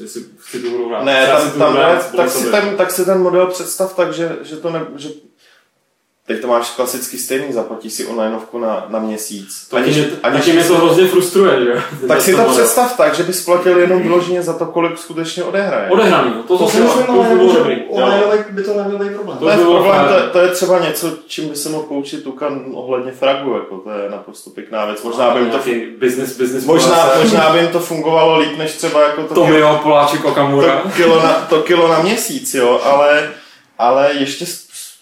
[0.00, 1.04] jestli chci tu hru hrát.
[1.04, 4.36] Ne, Já tam, tam ne, tak, si ten, tak si ten model představ tak, že,
[4.42, 5.08] že to ne, že
[6.26, 9.66] teď to máš klasicky stejný, zaplatíš si onlineovku na, na měsíc.
[9.70, 11.82] Taky, mě, aniž taky mě to hrozně frustruje, že?
[12.08, 12.52] tak si to model.
[12.54, 15.90] představ tak, že bys platil jenom vyloženě za to, kolik skutečně odehraje.
[15.90, 17.76] Odehraný, no, to To zase to ale by bylo dobrý.
[18.50, 19.38] by to nebyl problém.
[19.38, 22.24] To To bylo problém, to, je- to, je třeba něco, čím by se mohl poučit
[22.24, 25.02] Tukan ohledně fragu, jako to je naprosto pěkná věc.
[25.02, 25.58] Možná by jim to,
[25.98, 30.24] business, business možná, možná by jim to fungovalo líp, než třeba jako to, Tomio, Poláček,
[30.24, 30.80] Okamura.
[30.82, 33.30] to, kilo na, to kilo na měsíc, jo, ale,
[33.78, 34.46] ale ještě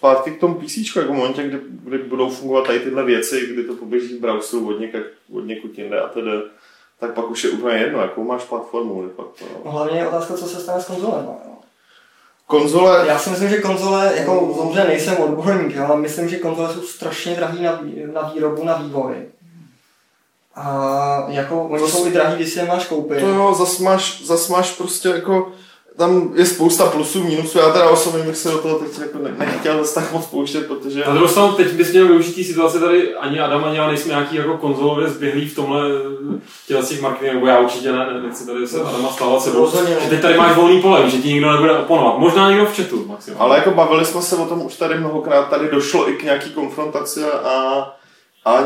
[0.03, 3.75] zpátky k tomu PC, jako momentě, kdy, kdy budou fungovat tady tyhle věci, kdy to
[3.75, 5.03] poběží v browseru od, někud,
[5.37, 6.31] od někud jinde a tedy,
[7.01, 9.11] tak pak už je úplně jedno, jakou máš platformu.
[9.17, 9.71] Facto, No, no.
[9.71, 11.25] hlavně je otázka, co se stane s konzolem.
[11.25, 11.37] Jo.
[12.47, 16.83] Konzole, Já si myslím, že konzole, jako dobře nejsem odborník, ale myslím, že konzole jsou
[16.83, 17.81] strašně drahý na,
[18.13, 19.15] na výrobu, na vývoj.
[20.55, 23.21] A jako, oni jsou i drahý, když si je máš koupit.
[23.21, 25.53] to jo, zas máš, zas máš prostě jako
[26.03, 29.35] tam je spousta plusů, minusů, já teda osobně bych se do toho teď jako ne-
[29.39, 33.15] nechtěl zase tak moc pouštět, protože Na druhou stranu, teď bys měl využít situace tady,
[33.15, 35.83] ani Adam, ani já nejsme nějaký jako konzolově zběhlí v tomhle
[36.67, 39.59] těchto těch marketingu, nebo já určitě ne, ne nechci tady se Adama stávat sebou.
[39.59, 40.01] Rozhodně ne.
[40.01, 42.19] Že teď tady máš volný pole, že ti nikdo nebude oponovat.
[42.19, 43.45] Možná někdo v chatu maximálně.
[43.45, 46.51] Ale jako bavili jsme se o tom už tady mnohokrát, tady došlo i k nějaký
[46.51, 47.87] konfrontaci a,
[48.45, 48.65] a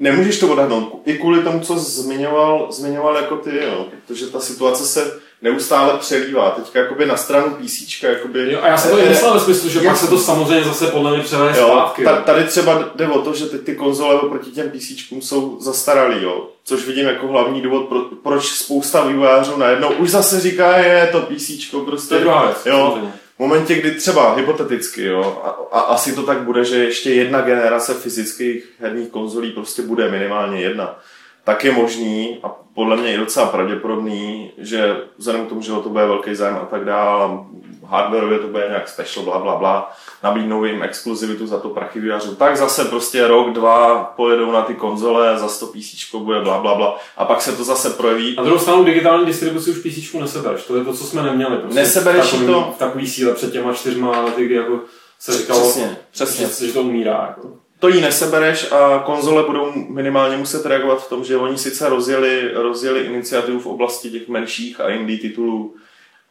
[0.00, 1.02] nemůžeš to odhadnout.
[1.06, 6.50] I kvůli tomu, co zmiňoval, zmiňoval jako ty, jo, protože ta situace se neustále přelívá.
[6.50, 8.52] Teďka jakoby na stranu PC, jakoby...
[8.52, 10.86] Jo, a já jsem to i myslel ve smyslu, že pak se to samozřejmě zase
[10.86, 12.04] podle mě převede Jo, zpátky.
[12.04, 16.22] ta, tady třeba jde o to, že ty, ty konzole oproti těm PC jsou zastaralý,
[16.22, 16.48] jo.
[16.64, 21.20] Což vidím jako hlavní důvod, pro, proč spousta vývojářů najednou už zase říká, je to
[21.20, 22.58] PC, To prostě je druhá věc.
[22.66, 22.98] Jo,
[23.36, 27.40] v momentě, kdy třeba hypoteticky, jo, a, a asi to tak bude, že ještě jedna
[27.40, 30.98] generace fyzických herních konzolí prostě bude minimálně jedna,
[31.44, 35.82] tak je možný a podle mě i docela pravděpodobný, že vzhledem k tomu, že o
[35.82, 37.38] to bude velký zájem a tak dále,
[37.86, 39.92] hardwareově to bude nějak special, bla, bla, bla,
[40.22, 44.74] nabídnou jim exkluzivitu za to prachy vývářů, tak zase prostě rok, dva pojedou na ty
[44.74, 48.36] konzole, za 100 PC bude bla, bla, bla a pak se to zase projeví.
[48.36, 51.56] Na druhou stranu digitální distribuci už PC nesebereš, to je to, co jsme neměli.
[51.56, 52.72] Prostě Nesebereš takový, to?
[52.76, 54.80] V takový síle před těma čtyřma lety, kdy jako
[55.18, 56.46] se říkalo, Přesně, přesně.
[56.46, 57.26] Že, že to umírá.
[57.28, 57.63] Jako.
[57.84, 62.50] To jí nesebereš a konzole budou minimálně muset reagovat v tom, že oni sice rozjeli,
[62.54, 65.74] rozjeli iniciativu v oblasti těch menších a indie titulů,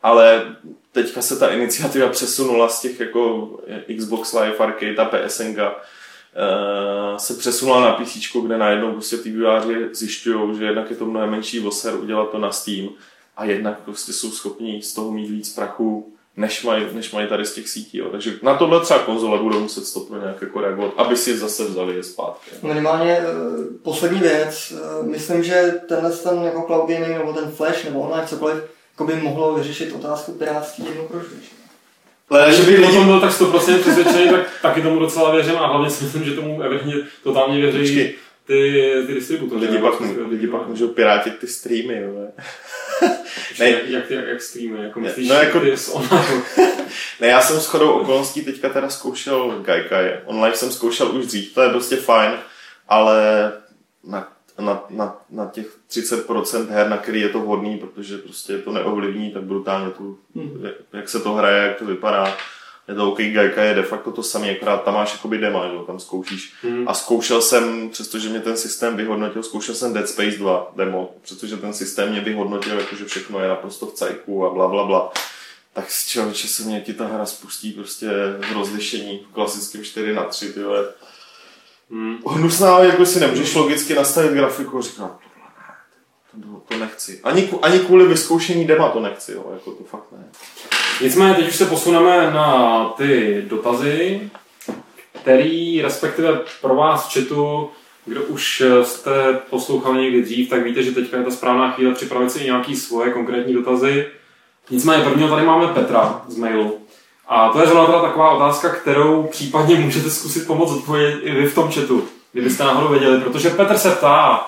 [0.03, 0.55] ale
[0.91, 3.49] teďka se ta iniciativa přesunula z těch jako
[3.97, 5.55] Xbox Live Arcade a PSN
[6.35, 11.05] Uh, se přesunula na PC, kde najednou prostě ty výváři zjišťují, že jednak je to
[11.05, 12.89] mnohem menší voser udělat to na Steam
[13.37, 17.45] a jednak prostě jsou schopni z toho mít víc prachu, než mají, než mají tady
[17.45, 17.97] z těch sítí.
[17.97, 18.09] Jo.
[18.11, 21.65] Takže na tohle třeba konzole budou muset stopno nějak jako reagovat, aby si je zase
[21.65, 22.51] vzali je zpátky.
[22.61, 23.23] Minimálně eh,
[23.83, 28.27] poslední věc, eh, myslím, že tenhle ten jako cloud gaming nebo ten flash nebo online
[28.27, 28.57] cokoliv,
[28.91, 31.35] jako by mohlo vyřešit otázku pirátství jednou pro vždy.
[32.29, 35.89] Ale že by lidi byl tak 100% přesvědčený, tak taky tomu docela věřím a hlavně
[35.89, 38.13] si myslím, že tomu Everhně totálně věří Počkej.
[38.45, 39.61] Ty, ty distributory.
[39.65, 42.13] Lidi pak, prostě lidi pak můžou pirátit ty streamy, jo.
[43.59, 43.69] ne.
[43.69, 46.43] Jak, jak, jak, jak streamy, jako myslíš, no, jako- ty z online.
[47.21, 50.19] Ne, já jsem shodou okolností teďka teda zkoušel Gaikai.
[50.25, 52.31] Online jsem zkoušel už dřív, to je prostě fajn,
[52.89, 53.51] ale
[54.03, 58.71] na, na, na, na těch 30% her, na který je to vhodný, protože prostě to
[58.71, 60.65] neovlivní tak brutálně tu, Hmm.
[60.65, 62.37] jak, jak se to hraje, jak to vypadá.
[62.87, 65.85] Je to OK, Gaikai je de facto to samé, akorát tam máš jakoby dema, že?
[65.87, 66.53] tam zkoušíš.
[66.61, 66.87] Hmm.
[66.87, 71.57] A zkoušel jsem, přestože mě ten systém vyhodnotil, zkoušel jsem Dead Space 2 demo, přestože
[71.57, 75.11] ten systém mě vyhodnotil, jakože všechno je naprosto v cajku a bla bla bla.
[75.73, 78.07] Tak z člověče se mě ti ta hra spustí prostě
[78.39, 80.85] v rozlišení v klasickém 4 na 3 ty vole.
[81.91, 82.17] Hmm.
[82.27, 85.19] Hnusná, jako si nemůžeš logicky nastavit grafiku a říkám,
[86.41, 87.21] to, to nechci.
[87.23, 90.29] Ani, ani kvůli vyzkoušení dema to nechci, jo, jako to fakt ne.
[91.01, 94.21] Nicméně teď už se posuneme na ty dotazy,
[95.21, 97.69] který respektive pro vás v chatu,
[98.05, 102.31] kdo už jste poslouchali někdy dřív, tak víte, že teďka je ta správná chvíle připravit
[102.31, 104.07] si nějaký svoje konkrétní dotazy.
[104.69, 106.79] Nicméně prvního tady máme Petra z mailu.
[107.27, 111.55] A to je zrovna taková otázka, kterou případně můžete zkusit pomoct odpovědět i vy v
[111.55, 114.47] tom chatu, kdybyste náhodou věděli, protože Petr se ptá,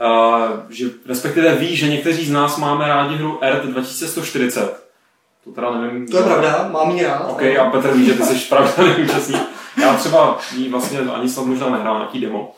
[0.00, 4.87] uh, že respektive ví, že někteří z nás máme rádi hru ERT 2140.
[5.48, 6.08] To teda nevím.
[6.08, 7.26] To je pravda, mám rád.
[7.28, 9.42] OK, a Petr ví, že ty jsi pravidelný účastník.
[9.82, 12.54] Já třeba jí vlastně ani snad možná nehrál nějaký demo.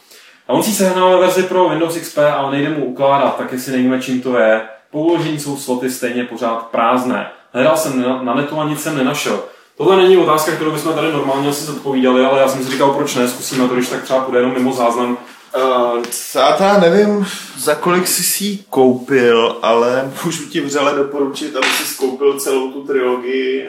[0.48, 4.02] A on si sehnal verzi pro Windows XP, ale nejde mu ukládat, tak jestli nevíme,
[4.02, 4.62] čím to je.
[4.90, 7.30] Po uložení jsou sloty stejně pořád prázdné.
[7.52, 9.40] Hledal jsem na, na netu a nic jsem nenašel.
[9.76, 13.14] Tohle není otázka, kterou bychom tady normálně asi zodpovídali, ale já jsem si říkal, proč
[13.14, 15.18] ne, zkusíme to, když tak třeba půjde jenom mimo záznam.
[15.56, 16.02] Uh,
[16.34, 17.26] já teda nevím,
[17.58, 22.72] za kolik jsi si ji koupil, ale můžu ti vřele doporučit, aby si koupil celou
[22.72, 23.68] tu trilogii.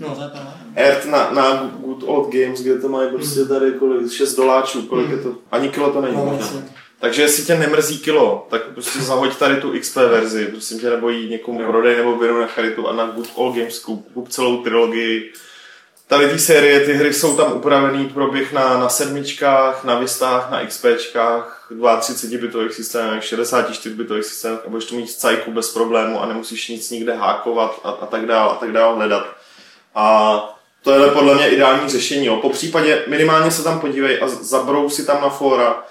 [0.00, 0.30] No, to je.
[0.76, 5.10] Earth na, na Good Old Games, kde to mají prostě tady kolik, 6 doláčů, kolik
[5.10, 6.62] je to, ani kilo to není No, možná.
[7.00, 11.08] Takže jestli tě nemrzí kilo, tak prostě zahoď tady tu XP verzi, prosím tě, nebo
[11.10, 14.62] jí někomu prodej, nebo věnu na charitu a na Good Old Games kup, kup celou
[14.62, 15.32] trilogii.
[16.08, 20.50] Tady ty série, ty hry jsou tam upravený pro běh na, na sedmičkách, na vistách,
[20.50, 26.22] na XPčkách, 32 bitových systémech, 64 bitových systémech a budeš to mít cajku bez problému
[26.22, 29.26] a nemusíš nic nikde hákovat a, a tak dál a tak dál hledat.
[29.94, 32.26] A to je podle mě ideální řešení.
[32.26, 32.36] Jo.
[32.36, 35.84] Po případě minimálně se tam podívej a zabrou si tam na fóra,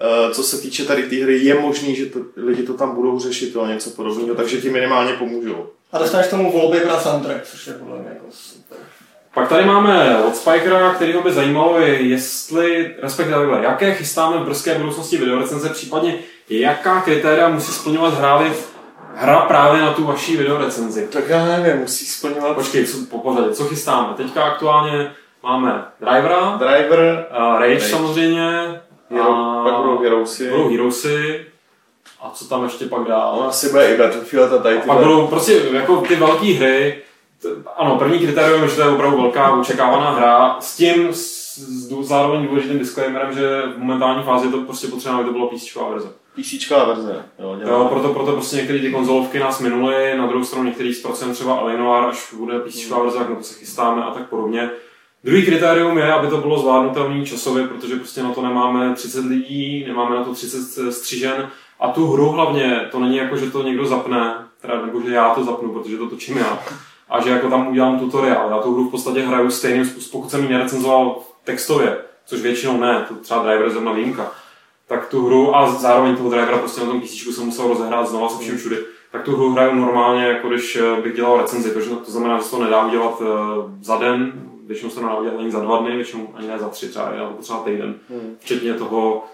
[0.00, 3.20] Eh, co se týče tady té hry, je možný, že to, lidi to tam budou
[3.20, 5.66] řešit jo, něco podobného, takže ti minimálně pomůžou.
[5.92, 8.78] A dostaneš tomu volby na soundtrack, což je podle mě jako super.
[9.34, 14.74] Pak tady máme od Spikera, který by zajímalo, je, jestli, respektive jaké chystáme v brzké
[14.74, 16.18] budoucnosti videorecenze, případně
[16.50, 18.52] jaká kritéria musí splňovat hráli
[19.14, 21.08] hra právě na tu vaší videorecenzi.
[21.12, 24.14] Tak já nevím, musí splňovat Počkej, co, po pořadě, co chystáme?
[24.16, 25.12] Teďka aktuálně
[25.42, 27.88] máme Drivera, driver, uh, Rage, Rage.
[27.88, 28.80] samozřejmě,
[29.10, 30.50] hero, a pak budou Heroesy.
[30.50, 31.46] budou Heroesy,
[32.22, 33.34] a co tam ještě pak dál?
[33.38, 37.02] On asi bude i Battlefield a tady A pak budou prostě jako ty velké hry,
[37.76, 41.88] ano, první kritérium je, že to je opravdu velká očekávaná hra, s tím s, s
[41.88, 45.48] dů- zároveň důležitým disclaimerem, že v momentální fázi je to prostě potřeba, aby to bylo
[45.48, 46.08] PC verze.
[46.36, 47.24] PCčková verze.
[47.38, 47.70] Jo, dělá.
[47.70, 51.54] Jo, proto, proto prostě některé ty konzolovky nás minuly, na druhou stranu některý zpracujeme třeba
[51.54, 54.70] Alienware, až bude PC verze, tak na to se chystáme a tak podobně.
[55.24, 59.84] Druhý kritérium je, aby to bylo zvládnutelné časově, protože prostě na to nemáme 30 lidí,
[59.88, 61.48] nemáme na to 30 střížen
[61.80, 65.34] a tu hru hlavně, to není jako, že to někdo zapne, teda, nebo že já
[65.34, 66.58] to zapnu, protože to točím já,
[67.08, 68.50] a že jako tam udělám tutoriál.
[68.50, 72.80] Já tu hru v podstatě hraju stejným způsobem, pokud jsem ji nerecenzoval textově, což většinou
[72.80, 74.32] ne, to třeba driver zrovna výjimka,
[74.88, 78.28] tak tu hru a zároveň toho drivera prostě na tom PC jsem musel rozehrát znova
[78.28, 78.76] se vším všudy,
[79.12, 82.44] tak tu hru hraju normálně, jako když eh, bych dělal recenzi, protože to znamená, že
[82.44, 83.26] se to nedá udělat eh,
[83.80, 84.32] za den,
[84.66, 87.10] většinou se to nedá udělat ani za dva dny, většinou ani ne za tři třeba,
[87.10, 88.36] nebo třeba týden, hmm.
[88.40, 89.24] včetně toho,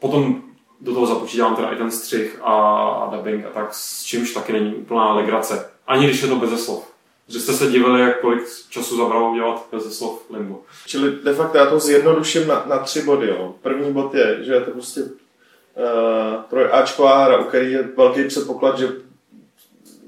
[0.00, 0.42] potom
[0.80, 2.52] do toho započítám teda i ten střih a,
[2.88, 5.70] a dubbing a tak, s čímž taky není úplná legrace.
[5.86, 6.91] Ani když je to bez slov.
[7.28, 10.60] Že jste se divili, jak kolik času zabralo udělat bez slov Limbo.
[10.86, 13.28] Čili de facto já to zjednoduším na, na tři body.
[13.28, 13.54] Jo.
[13.62, 18.24] První bod je, že je to prostě uh, pro Ačková hra, u který je velký
[18.24, 18.88] předpoklad, že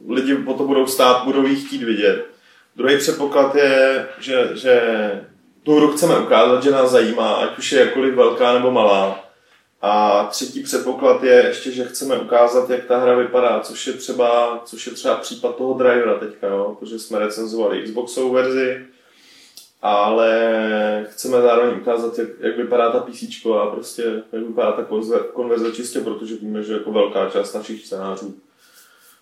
[0.09, 2.27] lidi po to budou stát, budou jí chtít vidět.
[2.77, 4.83] Druhý předpoklad je, že, že
[5.63, 9.24] tu hru chceme ukázat, že nás zajímá, ať už je jakkoliv velká nebo malá.
[9.87, 14.63] A třetí předpoklad je ještě, že chceme ukázat, jak ta hra vypadá, což je třeba,
[14.65, 16.77] což je třeba případ toho drivera teďka, jo?
[16.79, 18.87] protože jsme recenzovali Xboxovou verzi,
[19.83, 24.87] ale chceme zároveň ukázat, jak, jak vypadá ta PC a prostě jak vypadá ta
[25.33, 28.35] konverze čistě, protože víme, že jako velká část našich scénářů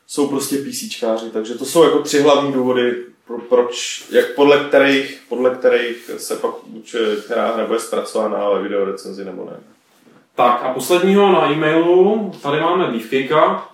[0.06, 5.22] jsou prostě PCčkáři, takže to jsou jako tři hlavní důvody, pro, proč, jak podle kterých,
[5.28, 9.72] podle kterých se pak určuje, která hra bude zpracována ve video recenzi nebo ne.
[10.35, 13.68] Tak a posledního na e-mailu, tady máme Beefcakea,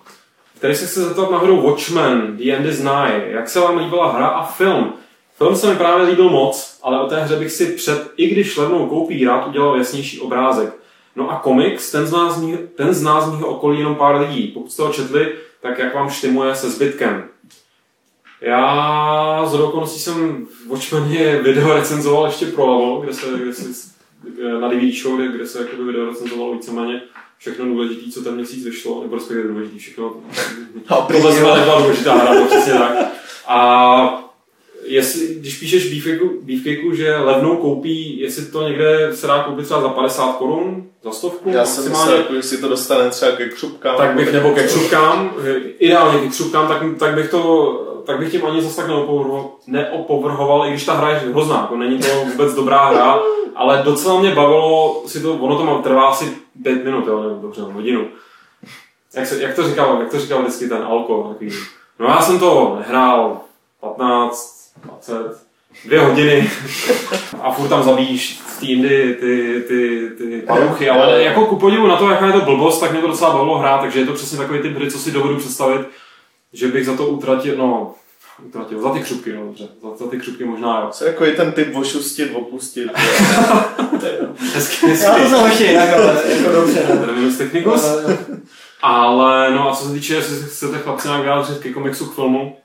[0.57, 3.31] který se chce zeptat na hru Watchmen, The End is Nigh.
[3.31, 4.93] Jak se vám líbila hra a film?
[5.37, 8.57] Film se mi právě líbil moc, ale o té hře bych si před, i když
[8.57, 10.73] levnou koupí, rád udělal jasnější obrázek.
[11.15, 12.41] No a komiks, ten z nás,
[12.75, 14.47] ten z nás mýho okolí jenom pár lidí.
[14.47, 17.23] Pokud jste ho četli, tak jak vám štimuje se zbytkem.
[18.41, 23.89] Já z okolností jsem v Watchmeni video recenzoval ještě pro Lavo, kde se, kde se
[24.59, 27.01] na DVD show, kde, se jakoby video recenzovalo víceméně
[27.37, 30.13] všechno důležité, co ten měsíc vyšlo, nebo respektive důležité všechno.
[31.07, 33.11] Tohle jsme nebyla důležitá hra, přesně tak.
[33.47, 34.29] A
[34.85, 39.81] jestli, když píšeš beefcakeu, beefcakeu, že levnou koupí, jestli to někde se dá koupit třeba
[39.81, 41.49] za 50 korun, za stovku.
[41.49, 43.97] Já jsem myslel, jako, jestli to dostane třeba ke křupkám.
[43.97, 45.33] Tak bych, nebo ke křupkám,
[45.79, 50.65] ideálně ke křupkám, tak, tak bych to tak bych tím ani zase tak neopovrhoval, neopovrhoval,
[50.65, 53.19] i když ta hra je hrozná, jako není to vůbec dobrá hra,
[53.55, 57.41] ale docela mě bavilo si to, ono to má, trvá asi pět minut, jo, nebo
[57.41, 58.07] dobře, hodinu.
[59.15, 61.51] Jak, se, jak, to říkal, jak to říkal vždycky ten Alko, takový.
[61.99, 63.41] No já jsem to nehrál
[63.81, 65.49] 15, 20,
[65.85, 66.49] dvě hodiny
[67.41, 72.09] a furt tam zabíjíš týmdy ty, ty, ty paluchy, ale jako ku podivu na to,
[72.09, 74.59] jaká je to blbost, tak mě to docela bavilo hrát, takže je to přesně takový
[74.59, 75.81] typ hry, co si dovedu představit,
[76.53, 77.95] že bych za to utratil, no,
[78.45, 80.89] utratil, za ty křupky, no dobře, za, za ty křupky možná jo.
[80.91, 82.89] Co jako je ten typ ošustit, opustit.
[84.53, 85.05] hezky, hezky.
[85.05, 86.87] Já to jsem jinak, ale jako dobře.
[86.89, 86.97] Ne?
[86.97, 87.85] Terminus technicus.
[88.81, 92.57] Ale no a co se týče, jestli chcete chlapci nějak vyjádřit ke komiksu k filmu,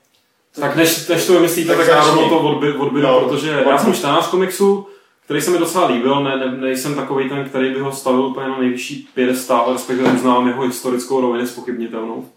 [0.59, 3.77] tak než, než to vymyslíte, tak, tak já rovnou to odby, odbydu, no, protože já
[3.77, 4.87] jsem čtenář komiksu,
[5.25, 8.47] který se mi docela líbil, ne, ne, nejsem takový ten, který by ho stavil úplně
[8.47, 12.29] na nejvyšší pědestál, respektive uznávám jeho historickou rovinu spochybnitelnou.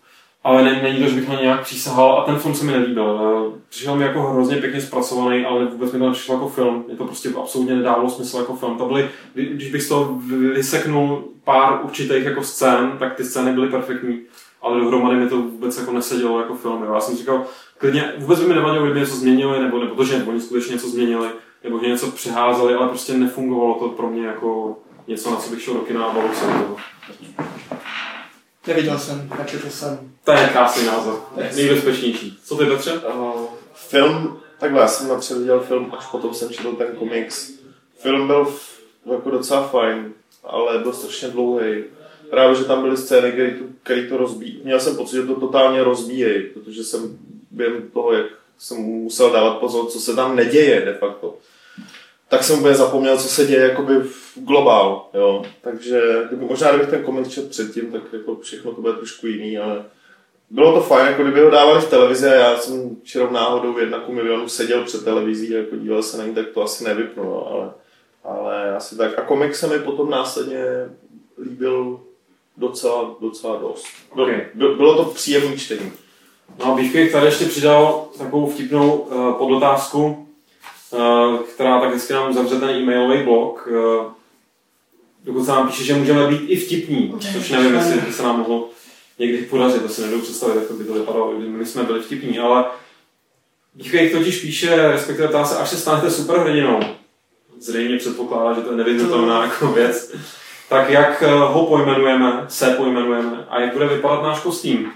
[0.49, 3.53] Ale ne, není to, že bych na nějak přísahal a ten film se mi nelíbil.
[3.69, 6.85] Přišel mi jako hrozně pěkně zpracovaný, ale vůbec mi to nepřišlo jako film.
[6.89, 8.79] Je to prostě absolutně nedávalo smysl jako film.
[8.79, 10.15] To byly, když bych z toho
[10.55, 14.21] vyseknul pár určitých jako scén, tak ty scény byly perfektní,
[14.63, 16.85] ale dohromady mi to vůbec jako nesedělo jako film.
[16.95, 17.45] Já jsem říkal,
[17.79, 20.89] klidně vůbec by mi nevadilo, kdyby něco změnili, nebo, nebo to, že oni skutečně něco
[20.89, 21.29] změnili,
[21.65, 24.79] nebo že něco přeházeli, ale prostě nefungovalo to pro mě jako
[25.09, 26.77] něco, na co bych šel do kina a bavil se toho.
[28.67, 30.13] Neviděl jsem, načetl jsem.
[30.25, 31.25] To je krásný názor.
[31.57, 32.39] Nejbezpečnější.
[32.45, 32.93] Co ty, Petře?
[32.93, 33.45] Uh,
[33.75, 37.51] film, takhle, já jsem napřed viděl film, až potom jsem četl ten komiks.
[37.99, 38.55] Film byl
[39.13, 40.13] jako docela fajn,
[40.45, 41.85] ale byl strašně dlouhý.
[42.31, 44.61] Právě, že tam byly scény, které to, který to rozbíjí.
[44.65, 47.19] Měl jsem pocit, že to totálně rozbíjí, protože jsem
[47.51, 48.27] během toho, jak
[48.59, 51.37] jsem musel dávat pozor, co se tam neděje de facto
[52.29, 55.43] tak jsem úplně zapomněl, co se děje jakoby v globál, jo.
[55.61, 59.59] Takže kdyby, možná kdybych ten koment čet předtím, tak jako všechno to bude trošku jiný,
[59.59, 59.85] ale
[60.51, 63.79] bylo to fajn, jako kdyby ho dávali v televizi a já jsem čirou náhodou v
[63.79, 67.25] jednaku milionu seděl před televizí a jako díval se na ní, tak to asi nevypnu,
[67.25, 67.71] no, ale,
[68.25, 69.19] ale asi tak.
[69.19, 70.65] A komik se mi potom následně
[71.43, 72.01] líbil
[72.57, 73.87] docela, docela dost.
[74.11, 74.47] Okay.
[74.55, 75.93] Bylo to příjemné čtení.
[76.59, 80.28] No a Beefcake tady ještě přidal takovou vtipnou uh, podotázku,
[81.55, 83.69] která tak hezky nám uzavře ten e-mailový blok.
[85.25, 88.39] Dokud se nám píše, že můžeme být i vtipní, což nevím, jestli by se nám
[88.39, 88.69] mohlo
[89.19, 92.03] někdy podařit, to si nedovedu představit, jak to by to vypadalo, kdyby my jsme byli
[92.03, 92.65] vtipní, ale
[93.75, 96.81] Beefcake totiž píše, respektive ptá se, až se stanete superhrdinou,
[97.61, 100.15] zřejmě předpokládá, že to je nevyhnutelná jako věc,
[100.69, 104.93] tak jak ho pojmenujeme, se pojmenujeme a jak bude vypadat náš kostým.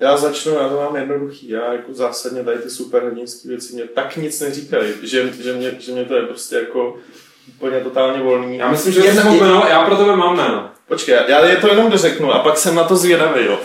[0.00, 1.48] Já začnu, já to mám jednoduchý.
[1.48, 5.92] Já jako zásadně tady ty superhrdinské věci mě tak nic neříkají, že, že, mě, že
[5.92, 6.96] mě to je prostě jako
[7.56, 8.58] úplně totálně volný.
[8.58, 10.70] Já myslím, že jsem jmenoval, já pro tebe mám jméno.
[10.88, 13.58] Počkej, já je to jenom dořeknu a pak jsem na to zvědavý, jo.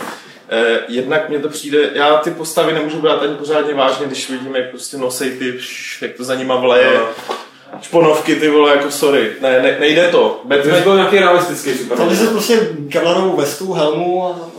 [0.48, 4.56] Eh, jednak mě to přijde, já ty postavy nemůžu brát ani pořádně vážně, když vidím,
[4.56, 5.58] jak prostě nosej ty,
[6.02, 6.98] jak to za nima vleje.
[6.98, 7.34] No.
[7.82, 10.40] Šponovky, ty vole, jako sorry, ne, ne nejde to.
[10.44, 10.76] Batman...
[10.76, 11.98] To byl nějaký realistický super.
[11.98, 14.50] To se prostě kevlarovou vestu, helmu a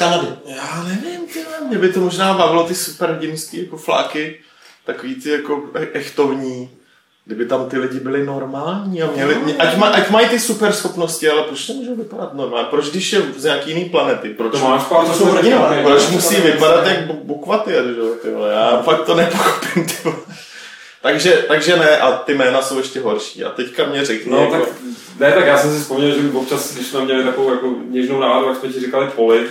[0.00, 0.26] Kanady.
[0.46, 1.38] Já nevím, ty
[1.68, 4.40] mě by to možná bavilo ty superhrdinský jako fláky,
[4.86, 6.70] takový ty jako e- echtovní
[7.24, 11.28] kdyby tam ty lidi byli normální a měli, ať, ma, ať mají ty super schopnosti,
[11.28, 12.68] ale proč nemůžou vypadat normálně?
[12.70, 14.28] Proč když je z nějaký jiný planety?
[14.28, 15.82] Proč, to máš pár, to jsou hrdinové.
[15.82, 20.16] Proč musí vypadat jak bukvaty, že jo, Já fakt to nepochopím, ty vole.
[21.02, 23.44] Takže, takže ne, a ty jména jsou ještě horší.
[23.44, 24.32] A teďka mě řekni.
[24.32, 24.56] No, jako...
[24.56, 24.68] tak,
[25.20, 28.48] ne, tak já jsem si vzpomněl, že občas, když jsme měli takovou jako něžnou náladu,
[28.48, 29.46] jak jsme ti říkali poli,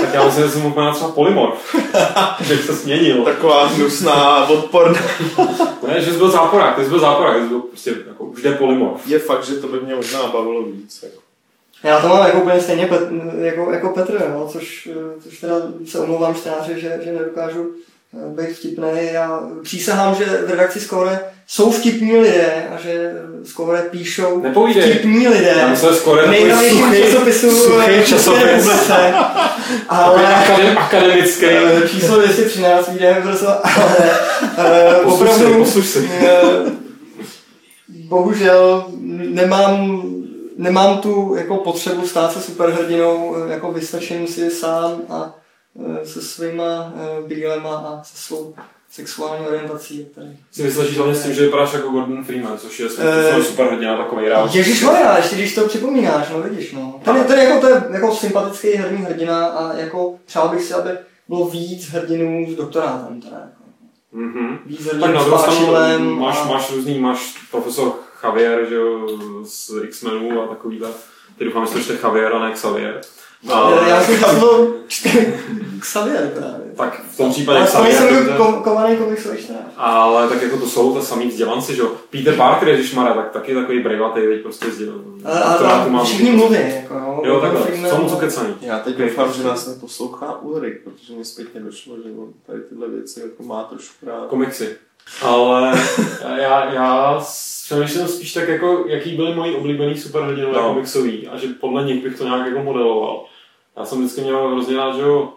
[0.00, 1.76] tak já myslím, že jsem úplně třeba polymorf.
[2.40, 3.24] že se změnil.
[3.24, 5.00] Taková hnusná, odporná.
[5.88, 8.42] ne, že jsi byl záporák, ty jsi byl záporák, ty jsi byl prostě jako už
[8.42, 9.06] jde polymorf.
[9.06, 11.02] Je fakt, že to by mě možná bavilo víc.
[11.02, 11.22] Jako.
[11.82, 13.08] Já to mám jako úplně stejně Pet,
[13.38, 14.88] jako, jako Petr, no, což,
[15.22, 15.54] což teda
[15.86, 17.70] se omlouvám čtenáři, že, že nedokážu
[18.12, 18.88] být vtipný.
[19.12, 23.12] Já přísahám, že v redakci Skore jsou vtipní lidé a že
[23.44, 24.82] Skore píšou Nepovídej.
[24.82, 25.54] vtipní lidé.
[25.58, 29.14] Já myslím, Skore nejnovějším časopisu v České republice.
[29.88, 31.46] Ale akadem, akademický.
[31.46, 34.10] Eh, číslo 213 vyjde prostě, ale
[34.58, 36.10] eh, opravdu posluš si.
[36.20, 36.30] Eh,
[37.88, 38.84] bohužel
[39.30, 40.02] nemám
[40.56, 45.34] nemám tu jako potřebu stát se superhrdinou, jako vystačím si sám a
[46.04, 48.54] se svýma eh, brýlema a se svou
[48.90, 50.06] sexuální orientací.
[50.14, 50.36] Tady.
[50.52, 53.96] Si myslíš hlavně s tím, že vypadáš jako Gordon Freeman, což je uh, super hrdina
[53.96, 54.54] takový rád.
[54.54, 57.00] Ježíš Maria, ještě když to připomínáš, no vidíš, no.
[57.04, 60.74] Ten, je, ten jako, to je jako sympatický herní hrdina a jako přál bych si,
[60.74, 60.90] aby
[61.28, 63.20] bylo víc hrdinů s doktorátem.
[63.20, 63.62] Teda, jako.
[64.14, 64.58] Mm-hmm.
[64.66, 65.28] Víc hrdinů tak s
[66.18, 66.44] máš, a...
[66.44, 67.92] máš různý, máš profesor
[68.24, 69.08] Javier, že jo,
[69.44, 70.90] z X-Menů a takovýhle.
[71.38, 73.00] Ty doufám, že to čte Javier a ne Xavier.
[73.44, 74.66] No, já jsem chápal
[75.80, 76.72] Xavier právě.
[76.76, 78.02] Tak v tom případě Xavier.
[78.02, 79.38] Ale jsem kom, kovaný komiksový
[79.76, 81.92] Ale tak jako to jsou to samý vzdělanci, že jo.
[82.10, 85.00] Peter Parker, když Mara, tak taky takový brejvatý, teď prostě vzdělan.
[85.24, 87.22] Ale všichni mluví, jako jo.
[87.24, 88.54] Jo, takhle, jsou co kecaný.
[88.60, 92.88] Já teď doufám, že nás neposlouchá Ulrik, protože mi zpětně došlo, že on tady tyhle
[92.88, 94.26] věci jako má trošku rád.
[94.28, 94.76] Komiksy.
[95.22, 95.72] Ale
[96.36, 97.20] já, já
[97.64, 100.68] přemýšlím spíš tak jako, jaký byly moji oblíbený superhrdinové no.
[100.68, 103.24] komiksový a že podle nich bych to nějak jako modeloval.
[103.76, 105.32] Já jsem vždycky měl hrozně rád, že jo,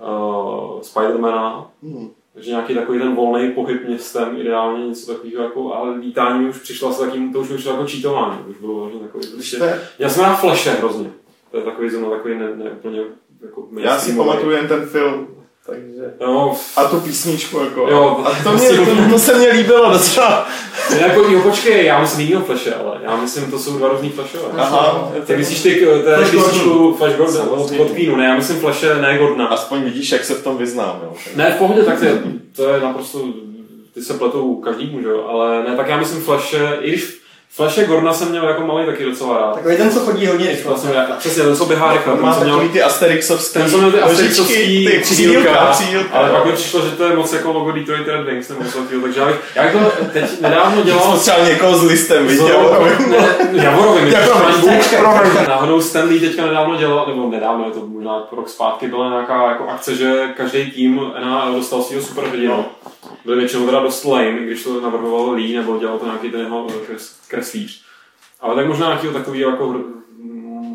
[0.00, 2.10] uh, Spidermana, mm.
[2.34, 6.92] takže nějaký takový ten volný pohyb městem, ideálně něco takového, jako, ale lítání už přišlo
[6.92, 10.36] se takým, to už mi jako čítování, už bylo vlastně takový, prostě, já jsem rád
[10.36, 11.10] Flashe hrozně,
[11.50, 13.00] to je takový zrovna takový ne, ne úplně
[13.42, 15.37] jako Já si pamatuju jen ten film,
[15.68, 16.14] takže...
[16.20, 17.80] No, a tu písničku jako.
[17.80, 20.48] Jo, a to, mě, to, to, se mně líbilo docela.
[20.90, 24.10] Ne, jako, jo, počkej, já myslím jinýho flashe, ale já myslím, to jsou dva různý
[24.10, 24.44] flashové.
[24.56, 25.12] Aha.
[25.26, 27.48] Ty myslíš ty, ty písničku Flash Gordon
[27.78, 29.46] od Queenu, ne, já myslím flashe, ne Gordona.
[29.46, 31.12] Aspoň vidíš, jak se v tom vyznám, jo.
[31.36, 32.06] Ne, v pohodě, tak ty,
[32.56, 33.24] to je naprosto,
[33.94, 37.18] ty se pletou každý jo, ale ne, tak já myslím flashe, i když
[37.50, 39.54] Flashe Gorna jsem měl jako malý taky docela rád.
[39.54, 40.70] Takový ten, co chodí hodně rychle.
[40.70, 42.16] Vlastně, přesně, ten, co běhá rychle.
[42.16, 45.74] Má ten, takový ty Asterixovský Ten, co měl ty Asterixovský ty přídílka,
[46.12, 48.78] ale pak mi přišlo, že to je moc jako logo Detroit Red Wings nebo něco
[48.78, 51.18] takového, takže já bych, já bych to teď nedávno dělal...
[51.18, 53.14] třeba někoho s listem, víš, Javorovým.
[53.52, 54.14] Javorovým,
[55.48, 59.68] Náhodou Stanley teďka nedávno dělal, nebo nedávno, je to možná rok zpátky, byla nějaká jako
[59.68, 62.64] akce, že každý tým NHL dostal svého superhrdinu
[63.24, 66.66] byly většinou teda dost lame, když to navrhoval Lee, nebo dělal to nějaký ten jeho
[67.28, 67.82] kreslíř.
[68.40, 69.84] Ale tak možná nějakého takového jako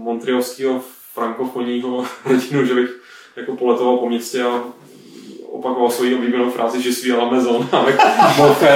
[0.04, 0.82] montrealského
[1.14, 2.90] frankofonního rodinu, že bych
[3.36, 4.64] jako poletoval po městě a
[5.52, 7.70] opakoval svoji oblíbenou frázi, že svý la maison,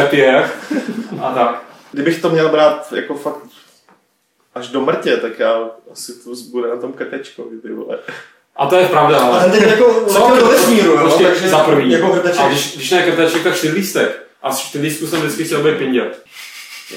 [0.09, 0.51] Pierre
[1.21, 1.63] a tak.
[1.91, 3.43] Kdybych to měl brát jako fakt
[4.55, 7.97] až do mrtě, tak já asi to bude na tom krtečkovi, ty vole.
[8.55, 9.39] A to je pravda, ale...
[9.39, 10.36] A ten jako Co?
[10.39, 11.03] do vesmíru, jo?
[11.03, 11.91] Počkej, takže za prvý.
[11.91, 12.39] Jako krteček.
[12.39, 14.23] A když, když ne krteček, tak čtyřlístek.
[14.41, 16.23] A z čtyřlístku jsem vždycky chtěl být pindět.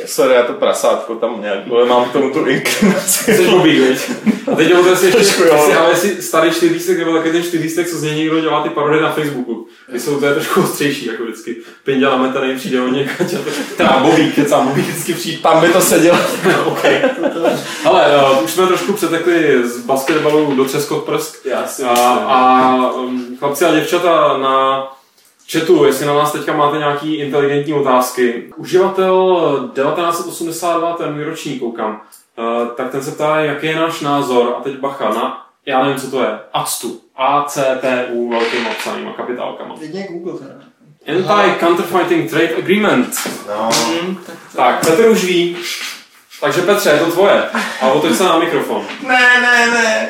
[0.07, 3.35] Sorry, já to prasátko tam nějak, ale mám k tomu tu inklinaci.
[3.35, 4.11] Jsi blbý, viď?
[4.53, 7.91] A teď je si ještě, Trošku, jestli, ale jestli starý čtyřlístek nebo taky ten čtyřlístek,
[7.91, 9.67] co z něj někdo dělá ty parodie na Facebooku.
[9.89, 11.57] Kdy jsou to je trošku ostřejší, jako vždycky.
[11.85, 13.35] Pindě nametaný přijde od někaď.
[13.77, 15.39] Teda Bobík, kecám, Bobík vždycky přijde.
[15.39, 16.19] Tam by to sedělo.
[16.65, 16.85] OK.
[17.85, 21.47] Ale uh, už jsme trošku přetekli z basketbalu do třeskot prsk.
[21.87, 24.87] A, a um, chlapci a děvčata na
[25.53, 28.53] chatu, jestli na nás teďka máte nějaký inteligentní otázky.
[28.57, 29.39] Uživatel
[29.75, 32.01] 1982, ten výroční koukám,
[32.39, 36.01] uh, tak ten se ptá, jaký je náš názor, a teď bacha, na já nevím,
[36.01, 39.75] co to je, ACTU, A-C-T-U, velkým napsaným a kapitálkama.
[39.81, 40.55] Jedině Google teda.
[41.07, 43.15] Anti-Counterfeiting Trade Agreement.
[43.49, 43.71] No,
[44.57, 45.57] Tak, Petr už ví.
[46.41, 47.43] Takže Petře, je to tvoje.
[47.83, 48.83] A otoč se na mikrofon.
[49.09, 50.09] ne, ne, ne.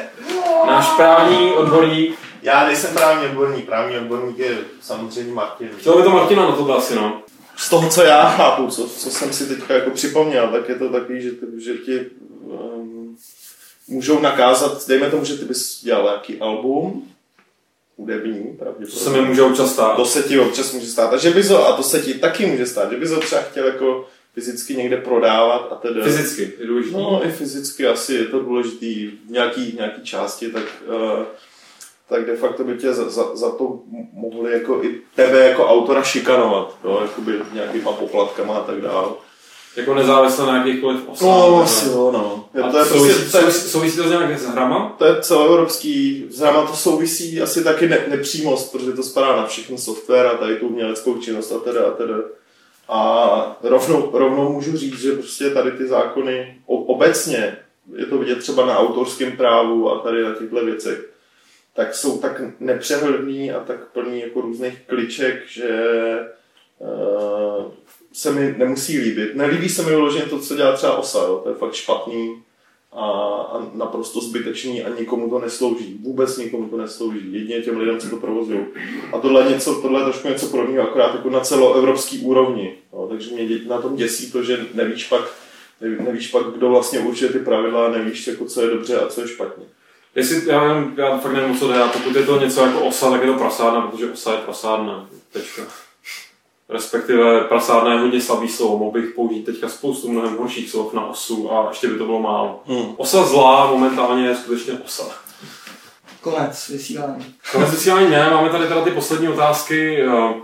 [0.66, 2.18] Náš právní odborník.
[2.43, 5.68] Já nejsem právní odborník, právní odborník je samozřejmě Martin.
[5.78, 7.22] Chtěl by to Martina na to asi, no.
[7.57, 10.88] Z toho, co já chápu, co, co jsem si teďka jako připomněl, tak je to
[10.88, 12.07] takový, že, že ti
[12.43, 13.16] um,
[13.88, 17.09] můžou nakázat, dejme tomu, že ty bys dělal nějaký album,
[17.97, 19.01] hudební, To pravděpodobně.
[19.01, 19.97] se mi může občas stát.
[19.97, 21.12] To se ti občas může stát.
[21.12, 23.43] A, že bys ho, a to se ti taky může stát, že bys ho třeba
[23.43, 26.03] chtěl jako fyzicky někde prodávat a tedy.
[26.03, 26.95] Fyzicky, je důležitý.
[26.97, 31.24] No i fyzicky asi je to důležitý v nějaký, nějaký části, tak, uh,
[32.11, 33.78] tak de facto by tě za, za, za to
[34.12, 39.08] mohli jako i tebe jako autora šikanovat, jo, jakoby nějakýma poplatkama a tak dále.
[39.76, 41.28] Jako nezávisle na jakýchkoliv osách.
[41.28, 42.48] No, asi jo, no.
[42.54, 44.94] Je, to, je souvisí, prostě, souvisí, souvisí to s nějak s hrama?
[44.98, 49.78] to je celoevropský, známa to souvisí asi taky ne, nepřímost, protože to spadá na všechno
[49.78, 52.14] software a tady tu uměleckou činnost a teda a teda.
[52.88, 57.56] A rovnou, rovnou můžu říct, že prostě tady ty zákony obecně,
[57.96, 61.11] je to vidět třeba na autorském právu a tady na těchto věcech,
[61.74, 65.78] tak jsou tak nepřehledný a tak plný jako různých kliček, že
[66.78, 67.72] uh,
[68.12, 69.34] se mi nemusí líbit.
[69.34, 71.40] Nelíbí se mi vyloženě to, co dělá třeba OSA, jo?
[71.44, 72.42] to je fakt špatný
[72.92, 73.06] a,
[73.52, 76.00] a naprosto zbytečný a nikomu to neslouží.
[76.02, 77.32] Vůbec nikomu to neslouží.
[77.32, 78.66] Jedině těm lidem, co to provozují.
[79.12, 82.74] A tohle je, něco, tohle je trošku něco podobného, akorát jako na celoevropský úrovni.
[82.92, 85.22] No, takže mě na tom děsí to, že nevíš pak,
[85.80, 89.20] neví- nevíš pak, kdo vlastně určuje ty pravidla, nevíš, jako, co je dobře a co
[89.20, 89.64] je špatně.
[90.14, 93.11] Jestli, já, nevím, já fakt nevím, co jde, a pokud je to něco jako osa,
[93.11, 95.08] tak je to prasárna, protože osa je prasárna.
[95.32, 95.62] Tečka.
[96.68, 101.06] Respektive prasárna je hodně slabý slovo, mohl bych použít teďka spoustu mnohem horších slov na
[101.06, 102.62] osu a ještě by to bylo málo.
[102.66, 102.94] Hmm.
[102.96, 105.04] Osa zlá momentálně je skutečně osa.
[106.20, 107.34] Konec vysílání.
[107.52, 110.34] Konec vysílání ne, máme tady teda ty poslední otázky, eh,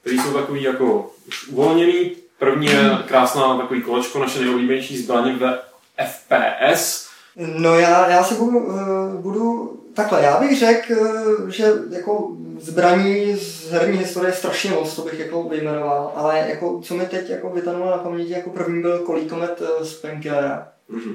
[0.00, 2.12] které jsou takový jako už uvolněný.
[2.38, 5.58] První je krásná takový kolečko, naše nejoblíbenější zbraně ve
[6.06, 7.03] FPS.
[7.36, 12.28] No já, já se budu, uh, budu takhle, já bych řekl, uh, že jako
[12.60, 17.06] zbraní z herní historie je strašně moc, to bych jako vyjmenoval, ale jako co mi
[17.06, 21.14] teď jako vytanulo na paměti, jako první byl kolíkomet uh, z Penkillera, Mhm.